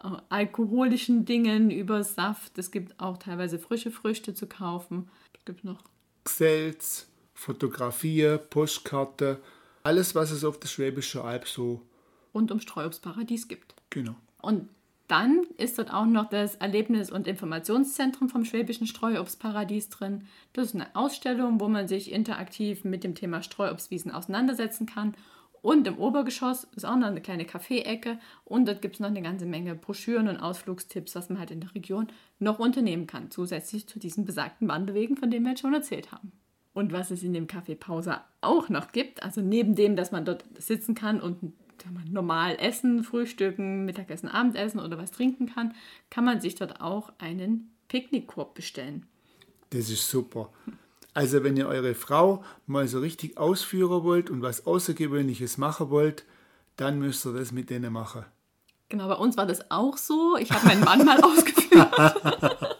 äh, 0.03 0.07
alkoholischen 0.29 1.25
Dingen 1.25 1.69
über 1.69 2.03
Saft. 2.03 2.57
Es 2.57 2.71
gibt 2.71 2.99
auch 2.99 3.17
teilweise 3.17 3.59
frische 3.59 3.91
Früchte 3.91 4.33
zu 4.33 4.47
kaufen. 4.47 5.09
Es 5.37 5.45
gibt 5.45 5.63
noch 5.63 5.83
Xels, 6.27 7.07
Fotografie, 7.33 8.37
Postkarte, 8.49 9.39
alles, 9.83 10.13
was 10.13 10.31
es 10.31 10.43
auf 10.43 10.59
der 10.59 10.67
Schwäbischen 10.67 11.21
Alb 11.21 11.47
so 11.47 11.81
rund 12.33 12.51
um 12.51 12.59
Streuobstparadies 12.59 13.47
gibt. 13.47 13.73
Genau. 13.89 14.15
Und 14.41 14.67
dann 15.07 15.43
ist 15.55 15.79
dort 15.79 15.93
auch 15.93 16.05
noch 16.05 16.29
das 16.29 16.55
Erlebnis- 16.55 17.11
und 17.11 17.27
Informationszentrum 17.27 18.27
vom 18.27 18.43
Schwäbischen 18.43 18.87
Streuobstparadies 18.87 19.87
drin. 19.87 20.27
Das 20.51 20.67
ist 20.67 20.75
eine 20.75 20.93
Ausstellung, 20.97 21.61
wo 21.61 21.69
man 21.69 21.87
sich 21.87 22.11
interaktiv 22.11 22.83
mit 22.83 23.05
dem 23.05 23.15
Thema 23.15 23.41
Streuobstwiesen 23.41 24.11
auseinandersetzen 24.11 24.85
kann. 24.85 25.15
Und 25.61 25.87
im 25.87 25.97
Obergeschoss 25.97 26.65
ist 26.75 26.85
auch 26.85 26.95
noch 26.95 27.07
eine 27.07 27.21
kleine 27.21 27.45
Kaffeeecke 27.45 28.19
und 28.45 28.67
dort 28.67 28.81
gibt 28.81 28.95
es 28.95 28.99
noch 28.99 29.09
eine 29.09 29.21
ganze 29.21 29.45
Menge 29.45 29.75
Broschüren 29.75 30.27
und 30.27 30.37
Ausflugstipps, 30.37 31.15
was 31.15 31.29
man 31.29 31.39
halt 31.39 31.51
in 31.51 31.61
der 31.61 31.73
Region 31.73 32.07
noch 32.39 32.59
unternehmen 32.59 33.07
kann, 33.07 33.31
zusätzlich 33.31 33.87
zu 33.87 33.99
diesen 33.99 34.25
besagten 34.25 34.67
Wanderwegen, 34.67 35.17
von 35.17 35.31
denen 35.31 35.45
wir 35.45 35.51
jetzt 35.51 35.61
schon 35.61 35.73
erzählt 35.73 36.11
haben. 36.11 36.31
Und 36.73 36.93
was 36.93 37.09
es 37.09 37.23
in 37.23 37.33
dem 37.33 37.47
Café 37.47 37.75
Pausa 37.75 38.23
auch 38.39 38.69
noch 38.69 38.91
gibt, 38.91 39.23
also 39.23 39.41
neben 39.41 39.73
dem, 39.73 39.95
dass 39.95 40.11
man 40.11 40.25
dort 40.25 40.45
sitzen 40.59 40.93
kann 40.93 41.19
und 41.19 41.53
normal 42.09 42.55
essen, 42.59 43.03
frühstücken, 43.03 43.85
Mittagessen, 43.85 44.29
Abendessen 44.29 44.79
oder 44.79 44.97
was 44.97 45.11
trinken 45.11 45.47
kann, 45.47 45.73
kann 46.09 46.25
man 46.25 46.41
sich 46.41 46.55
dort 46.55 46.81
auch 46.81 47.11
einen 47.17 47.71
Picknickkorb 47.87 48.53
bestellen. 48.53 49.05
Das 49.69 49.89
ist 49.89 50.09
super. 50.09 50.49
Also 51.17 51.43
wenn 51.43 51.57
ihr 51.57 51.67
eure 51.67 51.95
Frau 51.95 52.43
mal 52.67 52.87
so 52.87 52.99
richtig 52.99 53.39
ausführen 53.39 54.03
wollt 54.03 54.29
und 54.29 54.43
was 54.43 54.67
Außergewöhnliches 54.67 55.57
machen 55.57 55.89
wollt, 55.89 56.25
dann 56.75 56.99
müsst 56.99 57.25
ihr 57.25 57.33
das 57.33 57.51
mit 57.51 57.71
denen 57.71 57.91
machen. 57.91 58.23
Genau, 58.89 59.07
bei 59.07 59.15
uns 59.15 59.35
war 59.35 59.47
das 59.47 59.71
auch 59.71 59.97
so. 59.97 60.37
Ich 60.37 60.51
habe 60.51 60.67
meinen 60.67 60.83
Mann 60.83 61.03
mal 61.03 61.19
ausgeführt. 61.23 62.77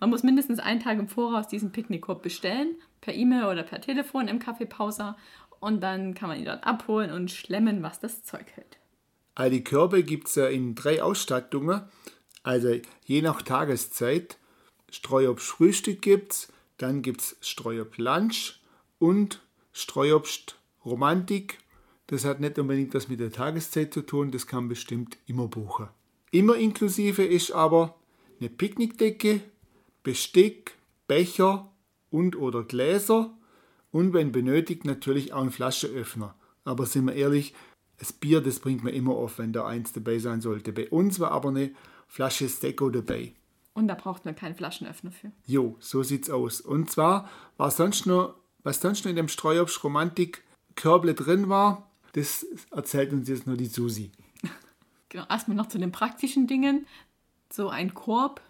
Man 0.00 0.08
muss 0.08 0.22
mindestens 0.22 0.60
einen 0.60 0.80
Tag 0.80 0.98
im 0.98 1.08
Voraus 1.08 1.46
diesen 1.46 1.72
Picknickkorb 1.72 2.22
bestellen, 2.22 2.76
per 3.02 3.12
E-Mail 3.12 3.44
oder 3.44 3.64
per 3.64 3.82
Telefon 3.82 4.28
im 4.28 4.38
Kaffeepauser. 4.38 5.18
und 5.60 5.82
dann 5.82 6.14
kann 6.14 6.30
man 6.30 6.38
ihn 6.38 6.46
dort 6.46 6.64
abholen 6.64 7.10
und 7.10 7.30
schlemmen, 7.30 7.82
was 7.82 8.00
das 8.00 8.24
Zeug 8.24 8.46
hält. 8.54 8.78
All 9.34 9.50
die 9.50 9.62
Körbe 9.62 10.04
gibt 10.04 10.28
es 10.28 10.36
ja 10.36 10.46
in 10.46 10.74
drei 10.74 11.02
Ausstattungen, 11.02 11.82
also 12.42 12.76
je 13.04 13.20
nach 13.20 13.42
Tageszeit. 13.42 14.38
Streuobst 14.88 15.46
Frühstück 15.46 16.00
gibt 16.00 16.32
es, 16.32 16.52
dann 16.78 17.02
gibt 17.02 17.20
es 17.20 17.36
Streuobst 17.40 17.98
Lunch 17.98 18.60
und 18.98 19.40
Streuobst 19.72 20.58
Romantik. 20.84 21.58
Das 22.06 22.24
hat 22.24 22.40
nicht 22.40 22.58
unbedingt 22.58 22.94
was 22.94 23.08
mit 23.08 23.20
der 23.20 23.32
Tageszeit 23.32 23.94
zu 23.94 24.02
tun, 24.02 24.30
das 24.30 24.46
kann 24.46 24.68
bestimmt 24.68 25.16
immer 25.26 25.48
buchen. 25.48 25.88
Immer 26.30 26.56
inklusive 26.56 27.24
ist 27.24 27.52
aber 27.52 27.96
eine 28.40 28.50
Picknickdecke, 28.50 29.40
Besteck, 30.02 30.76
Becher 31.06 31.70
und 32.10 32.36
oder 32.36 32.62
Gläser 32.64 33.36
und 33.90 34.12
wenn 34.12 34.32
benötigt 34.32 34.84
natürlich 34.84 35.32
auch 35.32 35.42
ein 35.42 35.50
Flaschenöffner. 35.50 36.34
Aber 36.64 36.86
sind 36.86 37.06
wir 37.06 37.14
ehrlich, 37.14 37.54
das 37.98 38.12
Bier, 38.12 38.40
das 38.40 38.58
bringt 38.58 38.82
man 38.82 38.92
immer 38.92 39.14
auf, 39.14 39.38
wenn 39.38 39.52
da 39.52 39.66
eins 39.66 39.92
dabei 39.92 40.18
sein 40.18 40.40
sollte. 40.40 40.72
Bei 40.72 40.88
uns 40.90 41.20
war 41.20 41.30
aber 41.30 41.50
eine 41.50 41.70
Flasche 42.08 42.48
Stecco 42.48 42.90
dabei. 42.90 43.34
Und 43.74 43.88
da 43.88 43.94
braucht 43.94 44.24
man 44.24 44.36
keinen 44.36 44.54
Flaschenöffner 44.54 45.10
für. 45.10 45.32
Jo, 45.46 45.76
so 45.80 46.02
sieht's 46.02 46.30
aus. 46.30 46.60
Und 46.60 46.90
zwar 46.90 47.28
war 47.56 47.70
sonst 47.70 48.06
noch, 48.06 48.36
was 48.62 48.80
sonst 48.80 49.04
noch 49.04 49.10
in 49.10 49.16
dem 49.16 49.28
Streuobst 49.28 49.82
Romantik 49.84 50.44
Körble 50.76 51.14
drin 51.14 51.48
war, 51.48 51.90
das 52.12 52.46
erzählt 52.70 53.12
uns 53.12 53.28
jetzt 53.28 53.46
nur 53.46 53.56
die 53.56 53.66
Susi. 53.66 54.10
Genau, 55.10 55.26
erstmal 55.28 55.56
noch 55.56 55.68
zu 55.68 55.78
den 55.78 55.92
praktischen 55.92 56.48
Dingen. 56.48 56.88
So 57.48 57.68
ein 57.68 57.94
Korb 57.94 58.40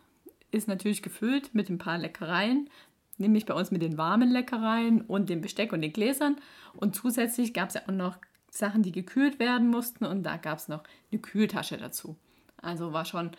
ist 0.50 0.66
natürlich 0.66 1.02
gefüllt 1.02 1.54
mit 1.54 1.68
ein 1.68 1.76
paar 1.76 1.98
Leckereien, 1.98 2.70
nämlich 3.18 3.44
bei 3.44 3.52
uns 3.52 3.70
mit 3.70 3.82
den 3.82 3.98
warmen 3.98 4.30
Leckereien 4.30 5.02
und 5.02 5.28
dem 5.28 5.42
Besteck 5.42 5.74
und 5.74 5.82
den 5.82 5.92
Gläsern. 5.92 6.36
Und 6.74 6.96
zusätzlich 6.96 7.52
gab 7.52 7.68
es 7.68 7.74
ja 7.74 7.82
auch 7.82 7.92
noch 7.92 8.16
Sachen, 8.50 8.82
die 8.82 8.92
gekühlt 8.92 9.38
werden 9.38 9.68
mussten 9.68 10.06
und 10.06 10.22
da 10.22 10.38
gab 10.38 10.56
es 10.56 10.68
noch 10.68 10.84
eine 11.12 11.20
Kühltasche 11.20 11.76
dazu. 11.76 12.16
Also 12.64 12.92
war 12.92 13.04
schon 13.04 13.30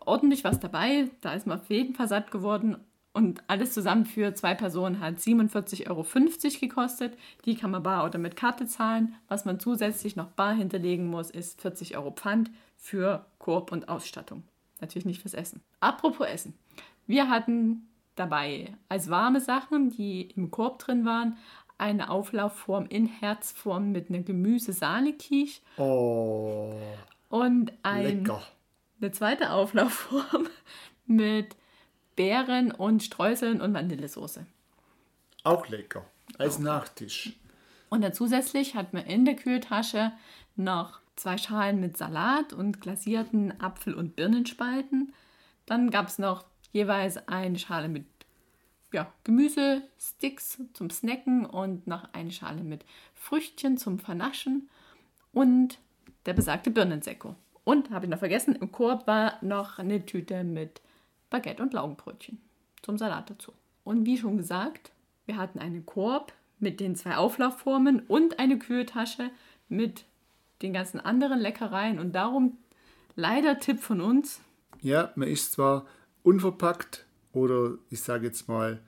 ordentlich 0.00 0.44
was 0.44 0.60
dabei. 0.60 1.10
Da 1.20 1.32
ist 1.32 1.46
man 1.46 1.60
auf 1.60 1.70
jeden 1.70 1.94
Fall 1.94 2.08
satt 2.08 2.30
geworden. 2.30 2.76
Und 3.12 3.42
alles 3.48 3.72
zusammen 3.72 4.06
für 4.06 4.34
zwei 4.34 4.54
Personen 4.54 5.00
hat 5.00 5.16
47,50 5.16 5.88
Euro 5.88 6.06
gekostet. 6.60 7.18
Die 7.44 7.56
kann 7.56 7.70
man 7.70 7.82
bar 7.82 8.04
oder 8.04 8.18
mit 8.18 8.36
Karte 8.36 8.66
zahlen. 8.66 9.14
Was 9.26 9.44
man 9.44 9.58
zusätzlich 9.58 10.14
noch 10.14 10.28
bar 10.28 10.54
hinterlegen 10.54 11.08
muss, 11.08 11.30
ist 11.30 11.60
40 11.60 11.96
Euro 11.96 12.12
Pfand 12.12 12.50
für 12.76 13.26
Korb 13.38 13.72
und 13.72 13.88
Ausstattung. 13.88 14.44
Natürlich 14.80 15.06
nicht 15.06 15.20
fürs 15.20 15.34
Essen. 15.34 15.62
Apropos 15.80 16.26
Essen. 16.28 16.54
Wir 17.06 17.28
hatten 17.28 17.88
dabei 18.14 18.76
als 18.88 19.10
warme 19.10 19.40
Sachen, 19.40 19.90
die 19.90 20.30
im 20.36 20.50
Korb 20.50 20.78
drin 20.78 21.04
waren, 21.04 21.36
eine 21.78 22.10
Auflaufform 22.10 22.86
in 22.86 23.06
Herzform 23.06 23.92
mit 23.92 24.10
einer 24.10 24.20
Gemüse-Sahne-Quiche. 24.20 25.60
Oh. 25.76 26.72
Und 27.30 27.72
ein, 27.82 28.24
Lecker. 28.24 28.42
Eine 29.00 29.12
zweite 29.12 29.50
Auflaufform 29.52 30.48
mit 31.06 31.56
Beeren 32.16 32.72
und 32.72 33.02
Streuseln 33.02 33.60
und 33.60 33.74
Vanillesoße. 33.74 34.44
Auch 35.44 35.68
lecker. 35.68 36.04
Als 36.36 36.58
Nachtisch. 36.58 37.32
Und 37.88 38.02
dann 38.02 38.12
zusätzlich 38.12 38.74
hat 38.74 38.92
man 38.92 39.06
in 39.06 39.24
der 39.24 39.36
Kühltasche 39.36 40.12
noch 40.56 41.00
zwei 41.16 41.38
Schalen 41.38 41.80
mit 41.80 41.96
Salat 41.96 42.52
und 42.52 42.80
glasierten 42.80 43.60
Apfel- 43.60 43.94
und 43.94 44.16
Birnenspalten. 44.16 45.12
Dann 45.66 45.90
gab 45.90 46.08
es 46.08 46.18
noch 46.18 46.44
jeweils 46.72 47.28
eine 47.28 47.58
Schale 47.58 47.88
mit 47.88 48.06
ja, 48.92 49.12
Gemüsesticks 49.24 50.58
zum 50.72 50.90
Snacken 50.90 51.44
und 51.44 51.86
noch 51.86 52.12
eine 52.12 52.30
Schale 52.30 52.62
mit 52.62 52.84
Früchtchen 53.14 53.76
zum 53.76 53.98
Vernaschen 53.98 54.68
und 55.32 55.78
der 56.26 56.32
besagte 56.32 56.70
Birnensekko. 56.70 57.36
Und, 57.68 57.90
habe 57.90 58.06
ich 58.06 58.10
noch 58.10 58.18
vergessen, 58.18 58.54
im 58.54 58.72
Korb 58.72 59.06
war 59.06 59.34
noch 59.42 59.78
eine 59.78 60.06
Tüte 60.06 60.42
mit 60.42 60.80
Baguette 61.28 61.62
und 61.62 61.74
Laugenbrötchen 61.74 62.40
zum 62.80 62.96
Salat 62.96 63.28
dazu. 63.28 63.52
Und 63.84 64.06
wie 64.06 64.16
schon 64.16 64.38
gesagt, 64.38 64.90
wir 65.26 65.36
hatten 65.36 65.58
einen 65.58 65.84
Korb 65.84 66.32
mit 66.58 66.80
den 66.80 66.96
zwei 66.96 67.18
Auflaufformen 67.18 68.00
und 68.08 68.38
eine 68.38 68.58
Kühltasche 68.58 69.30
mit 69.68 70.06
den 70.62 70.72
ganzen 70.72 70.98
anderen 70.98 71.40
Leckereien. 71.40 71.98
Und 71.98 72.14
darum 72.14 72.56
leider 73.16 73.58
Tipp 73.58 73.80
von 73.80 74.00
uns. 74.00 74.40
Ja, 74.80 75.12
man 75.14 75.28
ist 75.28 75.52
zwar 75.52 75.84
unverpackt 76.22 77.04
oder 77.34 77.72
ich 77.90 78.00
sage 78.00 78.28
jetzt 78.28 78.48
mal 78.48 78.80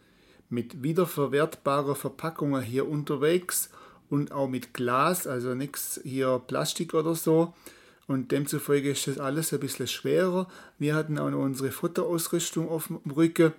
mit 0.48 0.82
wiederverwertbarer 0.82 1.96
Verpackung 1.96 2.58
hier 2.62 2.88
unterwegs 2.88 3.68
und 4.08 4.32
auch 4.32 4.48
mit 4.48 4.72
Glas, 4.72 5.26
also 5.26 5.54
nichts 5.54 6.00
hier 6.02 6.38
Plastik 6.38 6.94
oder 6.94 7.14
so. 7.14 7.52
Und 8.10 8.32
demzufolge 8.32 8.90
ist 8.90 9.06
das 9.06 9.18
alles 9.18 9.52
ein 9.52 9.60
bisschen 9.60 9.86
schwerer. 9.86 10.48
Wir 10.80 10.96
hatten 10.96 11.16
auch 11.16 11.30
noch 11.30 11.44
unsere 11.44 11.70
Futterausrüstung 11.70 12.68
auf 12.68 12.88
dem 12.88 12.96
Rücken 13.08 13.52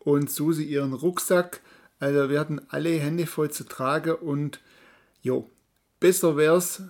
und 0.00 0.28
Susi 0.28 0.64
ihren 0.64 0.92
Rucksack. 0.92 1.60
Also 2.00 2.30
wir 2.30 2.40
hatten 2.40 2.60
alle 2.70 2.90
Hände 2.98 3.28
voll 3.28 3.52
zu 3.52 3.62
tragen 3.62 4.16
und 4.16 4.60
jo, 5.22 5.48
besser 6.00 6.36
wär's, 6.36 6.82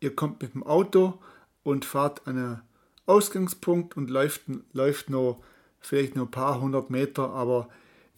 ihr 0.00 0.16
kommt 0.16 0.40
mit 0.40 0.54
dem 0.54 0.62
Auto 0.62 1.18
und 1.62 1.84
fahrt 1.84 2.26
an 2.26 2.38
einen 2.38 2.62
Ausgangspunkt 3.04 3.94
und 3.98 4.08
läuft, 4.08 4.44
läuft 4.72 5.10
noch 5.10 5.42
vielleicht 5.78 6.16
nur 6.16 6.24
ein 6.24 6.30
paar 6.30 6.58
hundert 6.58 6.88
Meter, 6.88 7.34
aber 7.34 7.68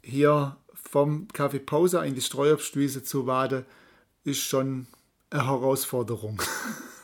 hier 0.00 0.56
vom 0.74 1.26
Café 1.34 1.58
Pausa 1.58 2.04
in 2.04 2.14
die 2.14 2.20
Streuobstwiese 2.20 3.02
zu 3.02 3.26
waden, 3.26 3.64
ist 4.22 4.42
schon 4.42 4.86
eine 5.30 5.46
Herausforderung. 5.46 6.40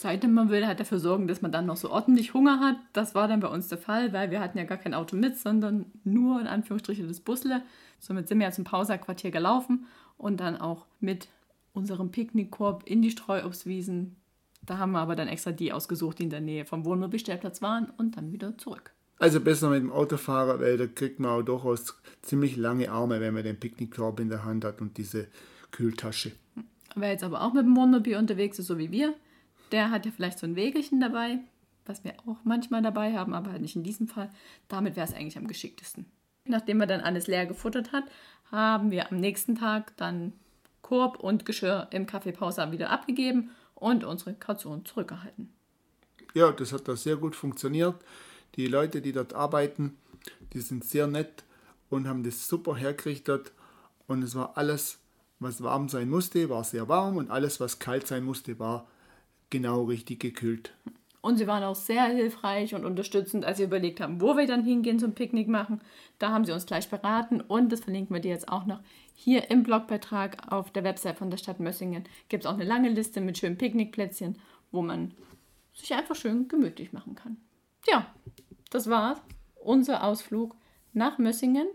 Seitdem 0.00 0.32
man 0.32 0.48
will, 0.48 0.66
halt 0.66 0.80
dafür 0.80 0.98
sorgen, 0.98 1.28
dass 1.28 1.42
man 1.42 1.52
dann 1.52 1.66
noch 1.66 1.76
so 1.76 1.90
ordentlich 1.90 2.32
Hunger 2.32 2.58
hat. 2.58 2.76
Das 2.94 3.14
war 3.14 3.28
dann 3.28 3.40
bei 3.40 3.48
uns 3.48 3.68
der 3.68 3.76
Fall, 3.76 4.14
weil 4.14 4.30
wir 4.30 4.40
hatten 4.40 4.56
ja 4.56 4.64
gar 4.64 4.78
kein 4.78 4.94
Auto 4.94 5.14
mit, 5.14 5.36
sondern 5.36 5.84
nur 6.04 6.40
in 6.40 6.46
Anführungsstrichen 6.46 7.06
das 7.06 7.20
Busle. 7.20 7.60
Somit 7.98 8.26
sind 8.26 8.38
wir 8.38 8.46
ja 8.46 8.50
zum 8.50 8.64
Pausa-Quartier 8.64 9.30
gelaufen 9.30 9.84
und 10.16 10.40
dann 10.40 10.56
auch 10.56 10.86
mit 11.00 11.28
unserem 11.74 12.10
Picknickkorb 12.10 12.84
in 12.86 13.02
die 13.02 13.10
Streuobstwiesen. 13.10 14.16
Da 14.62 14.78
haben 14.78 14.92
wir 14.92 15.00
aber 15.00 15.16
dann 15.16 15.28
extra 15.28 15.52
die 15.52 15.70
ausgesucht, 15.70 16.18
die 16.18 16.22
in 16.22 16.30
der 16.30 16.40
Nähe 16.40 16.64
vom 16.64 16.86
Wohnmobilstellplatz 16.86 17.60
waren 17.60 17.92
und 17.98 18.16
dann 18.16 18.32
wieder 18.32 18.56
zurück. 18.56 18.94
Also 19.18 19.38
besser 19.38 19.68
mit 19.68 19.82
dem 19.82 19.92
Autofahrer, 19.92 20.60
weil 20.60 20.78
da 20.78 20.86
kriegt 20.86 21.20
man 21.20 21.30
auch 21.30 21.42
durchaus 21.42 22.00
ziemlich 22.22 22.56
lange 22.56 22.90
Arme, 22.90 23.20
wenn 23.20 23.34
man 23.34 23.44
den 23.44 23.60
Picknickkorb 23.60 24.18
in 24.20 24.30
der 24.30 24.46
Hand 24.46 24.64
hat 24.64 24.80
und 24.80 24.96
diese 24.96 25.28
Kühltasche. 25.72 26.32
Wer 26.96 27.10
jetzt 27.10 27.22
aber 27.22 27.42
auch 27.42 27.52
mit 27.52 27.66
dem 27.66 27.76
Wohnmobil 27.76 28.16
unterwegs 28.16 28.58
ist, 28.58 28.68
so 28.68 28.78
wie 28.78 28.90
wir, 28.90 29.14
der 29.72 29.90
hat 29.90 30.06
ja 30.06 30.12
vielleicht 30.12 30.38
so 30.38 30.46
ein 30.46 30.56
Wägelchen 30.56 31.00
dabei, 31.00 31.38
was 31.86 32.04
wir 32.04 32.14
auch 32.26 32.38
manchmal 32.44 32.82
dabei 32.82 33.16
haben, 33.16 33.34
aber 33.34 33.52
halt 33.52 33.62
nicht 33.62 33.76
in 33.76 33.82
diesem 33.82 34.08
Fall. 34.08 34.30
Damit 34.68 34.96
wäre 34.96 35.06
es 35.06 35.14
eigentlich 35.14 35.38
am 35.38 35.46
geschicktesten. 35.46 36.06
Nachdem 36.44 36.78
man 36.78 36.88
dann 36.88 37.00
alles 37.00 37.26
leer 37.26 37.46
gefuttert 37.46 37.92
hat, 37.92 38.04
haben 38.50 38.90
wir 38.90 39.10
am 39.10 39.18
nächsten 39.18 39.56
Tag 39.56 39.96
dann 39.96 40.32
Korb 40.82 41.20
und 41.20 41.44
Geschirr 41.44 41.88
im 41.92 42.06
Kaffeepause 42.06 42.72
wieder 42.72 42.90
abgegeben 42.90 43.50
und 43.74 44.04
unsere 44.04 44.34
Kaution 44.34 44.84
zurückgehalten. 44.84 45.52
Ja, 46.34 46.52
das 46.52 46.72
hat 46.72 46.88
da 46.88 46.96
sehr 46.96 47.16
gut 47.16 47.36
funktioniert. 47.36 47.96
Die 48.56 48.66
Leute, 48.66 49.00
die 49.00 49.12
dort 49.12 49.34
arbeiten, 49.34 49.96
die 50.52 50.60
sind 50.60 50.84
sehr 50.84 51.06
nett 51.06 51.44
und 51.88 52.08
haben 52.08 52.22
das 52.22 52.48
super 52.48 52.76
hergerichtet. 52.76 53.52
Und 54.06 54.22
es 54.22 54.34
war 54.34 54.56
alles, 54.56 54.98
was 55.38 55.62
warm 55.62 55.88
sein 55.88 56.08
musste, 56.08 56.48
war 56.48 56.64
sehr 56.64 56.88
warm 56.88 57.16
und 57.16 57.30
alles, 57.30 57.60
was 57.60 57.78
kalt 57.78 58.06
sein 58.06 58.24
musste, 58.24 58.58
war 58.58 58.86
genau 59.50 59.84
richtig 59.84 60.20
gekühlt. 60.20 60.72
Und 61.22 61.36
sie 61.36 61.46
waren 61.46 61.62
auch 61.64 61.74
sehr 61.74 62.04
hilfreich 62.04 62.74
und 62.74 62.86
unterstützend, 62.86 63.44
als 63.44 63.58
wir 63.58 63.66
überlegt 63.66 64.00
haben, 64.00 64.22
wo 64.22 64.36
wir 64.36 64.46
dann 64.46 64.64
hingehen 64.64 64.98
zum 64.98 65.12
Picknick 65.12 65.48
machen. 65.48 65.82
Da 66.18 66.30
haben 66.30 66.46
sie 66.46 66.52
uns 66.52 66.64
gleich 66.64 66.88
beraten 66.88 67.42
und 67.42 67.70
das 67.70 67.80
verlinken 67.80 68.14
wir 68.14 68.22
dir 68.22 68.30
jetzt 68.30 68.48
auch 68.48 68.64
noch. 68.64 68.80
Hier 69.14 69.50
im 69.50 69.62
Blogbeitrag 69.62 70.50
auf 70.50 70.70
der 70.70 70.84
Website 70.84 71.18
von 71.18 71.30
der 71.30 71.36
Stadt 71.36 71.60
Mössingen 71.60 72.04
gibt 72.30 72.44
es 72.44 72.50
auch 72.50 72.54
eine 72.54 72.64
lange 72.64 72.88
Liste 72.88 73.20
mit 73.20 73.36
schönen 73.36 73.58
Picknickplätzchen, 73.58 74.38
wo 74.72 74.80
man 74.80 75.12
sich 75.74 75.92
einfach 75.92 76.16
schön 76.16 76.48
gemütlich 76.48 76.94
machen 76.94 77.14
kann. 77.14 77.36
Ja, 77.86 78.06
das 78.70 78.88
war's. 78.88 79.20
Unser 79.56 80.04
Ausflug 80.04 80.56
nach 80.94 81.18
Mössingen. 81.18 81.66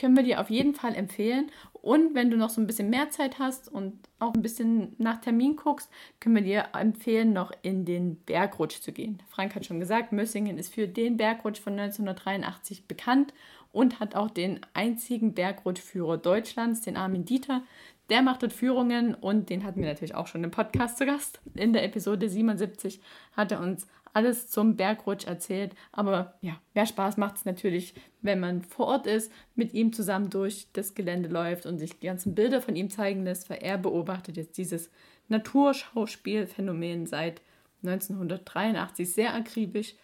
Können 0.00 0.16
wir 0.16 0.22
dir 0.22 0.40
auf 0.40 0.48
jeden 0.48 0.74
Fall 0.74 0.94
empfehlen. 0.94 1.50
Und 1.74 2.14
wenn 2.14 2.30
du 2.30 2.38
noch 2.38 2.48
so 2.48 2.58
ein 2.58 2.66
bisschen 2.66 2.88
mehr 2.88 3.10
Zeit 3.10 3.38
hast 3.38 3.70
und 3.70 3.98
auch 4.18 4.32
ein 4.32 4.40
bisschen 4.40 4.94
nach 4.96 5.20
Termin 5.20 5.56
guckst, 5.56 5.90
können 6.20 6.36
wir 6.36 6.42
dir 6.42 6.68
empfehlen, 6.72 7.34
noch 7.34 7.52
in 7.60 7.84
den 7.84 8.16
Bergrutsch 8.24 8.80
zu 8.80 8.92
gehen. 8.92 9.22
Frank 9.28 9.54
hat 9.54 9.66
schon 9.66 9.78
gesagt, 9.78 10.12
Mössingen 10.12 10.56
ist 10.56 10.72
für 10.72 10.88
den 10.88 11.18
Bergrutsch 11.18 11.60
von 11.60 11.78
1983 11.78 12.88
bekannt 12.88 13.34
und 13.72 14.00
hat 14.00 14.14
auch 14.14 14.30
den 14.30 14.60
einzigen 14.72 15.34
Bergrutschführer 15.34 16.16
Deutschlands, 16.16 16.80
den 16.80 16.96
Armin 16.96 17.26
Dieter. 17.26 17.62
Der 18.08 18.22
macht 18.22 18.42
dort 18.42 18.54
Führungen 18.54 19.14
und 19.14 19.50
den 19.50 19.64
hatten 19.64 19.80
wir 19.80 19.88
natürlich 19.88 20.14
auch 20.14 20.28
schon 20.28 20.42
im 20.44 20.50
Podcast 20.50 20.96
zu 20.96 21.04
Gast. 21.04 21.42
In 21.54 21.74
der 21.74 21.84
Episode 21.84 22.26
77 22.26 23.02
hat 23.36 23.52
er 23.52 23.60
uns 23.60 23.86
alles 24.12 24.48
zum 24.48 24.76
Bergrutsch 24.76 25.26
erzählt. 25.26 25.74
Aber 25.92 26.34
ja, 26.40 26.60
mehr 26.74 26.86
Spaß 26.86 27.16
macht 27.16 27.36
es 27.36 27.44
natürlich, 27.44 27.94
wenn 28.22 28.40
man 28.40 28.62
vor 28.62 28.86
Ort 28.86 29.06
ist, 29.06 29.32
mit 29.54 29.72
ihm 29.72 29.92
zusammen 29.92 30.30
durch 30.30 30.68
das 30.72 30.94
Gelände 30.94 31.28
läuft 31.28 31.66
und 31.66 31.78
sich 31.78 31.98
die 31.98 32.06
ganzen 32.06 32.34
Bilder 32.34 32.60
von 32.60 32.76
ihm 32.76 32.90
zeigen 32.90 33.24
lässt, 33.24 33.50
weil 33.50 33.58
er 33.62 33.78
beobachtet 33.78 34.36
jetzt 34.36 34.58
dieses 34.58 34.90
Naturschauspielphänomen 35.28 37.06
seit 37.06 37.40
1983 37.82 39.12
sehr 39.12 39.34
akribisch 39.34 39.94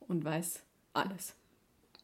und 0.00 0.24
weiß 0.24 0.62
alles. 0.94 1.34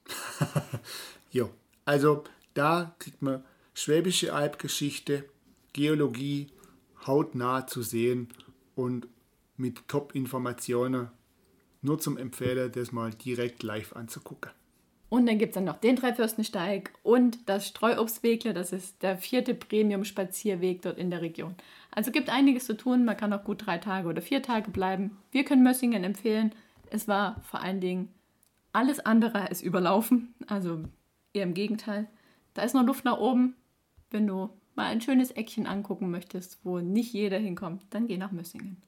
jo, 1.31 1.51
also 1.85 2.25
da 2.55 2.95
kriegt 2.99 3.23
man 3.23 3.45
Schwäbische 3.75 4.35
Albgeschichte, 4.35 5.25
Geologie 5.73 6.49
hautnah 7.07 7.67
zu 7.67 7.83
sehen 7.83 8.29
und 8.75 9.09
mit 9.57 9.89
Top-Informationen 9.89 11.11
nur 11.83 11.99
zum 11.99 12.17
Empfehlen, 12.17 12.73
das 12.73 12.93
mal 12.93 13.11
direkt 13.11 13.63
live 13.63 13.93
anzugucken. 13.95 14.51
Und 15.09 15.27
dann 15.27 15.37
gibt 15.37 15.51
es 15.51 15.55
dann 15.57 15.65
noch 15.65 15.77
den 15.77 15.97
Dreifürstensteig 15.97 16.91
und 17.03 17.47
das 17.47 17.69
Streuobstwegle, 17.69 18.55
das 18.55 18.73
ist 18.73 19.03
der 19.03 19.19
vierte 19.19 19.53
Premium-Spazierweg 19.55 20.81
dort 20.81 20.97
in 20.97 21.11
der 21.11 21.21
Region. 21.21 21.55
Also 21.91 22.11
gibt 22.13 22.31
einiges 22.31 22.65
zu 22.65 22.75
tun, 22.75 23.05
man 23.05 23.19
kann 23.19 23.33
auch 23.35 23.45
gut 23.45 23.67
drei 23.67 23.77
Tage 23.77 24.09
oder 24.09 24.23
vier 24.23 24.43
Tage 24.43 24.71
bleiben. 24.71 25.19
Wir 25.31 25.45
können 25.45 25.63
Mössingen 25.63 26.03
empfehlen. 26.03 26.55
Es 26.89 27.09
war 27.09 27.43
vor 27.43 27.61
allen 27.61 27.81
Dingen 27.81 28.09
alles 28.73 29.01
andere 29.01 29.47
als 29.51 29.61
überlaufen, 29.61 30.35
also 30.47 30.83
eher 31.35 31.43
im 31.43 31.53
Gegenteil. 31.53 32.09
Da 32.55 32.63
ist 32.63 32.75
noch 32.75 32.87
Luft 32.87 33.05
nach 33.05 33.19
oben. 33.19 33.55
Wenn 34.11 34.27
du 34.27 34.49
mal 34.75 34.87
ein 34.87 35.03
schönes 35.03 35.31
Eckchen 35.31 35.67
angucken 35.67 36.11
möchtest, 36.11 36.59
wo 36.65 36.79
nicht 36.79 37.13
jeder 37.13 37.39
hinkommt, 37.39 37.83
dann 37.91 38.07
geh 38.07 38.17
nach 38.17 38.33
Mössingen. 38.33 38.79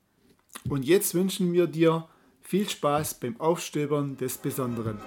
Und 0.70 0.86
jetzt 0.86 1.14
wünschen 1.14 1.52
wir 1.52 1.66
dir 1.66 2.08
viel 2.44 2.68
Spaß 2.68 3.14
beim 3.14 3.40
Aufstöbern 3.40 4.16
des 4.16 4.38
Besonderen. 4.38 4.98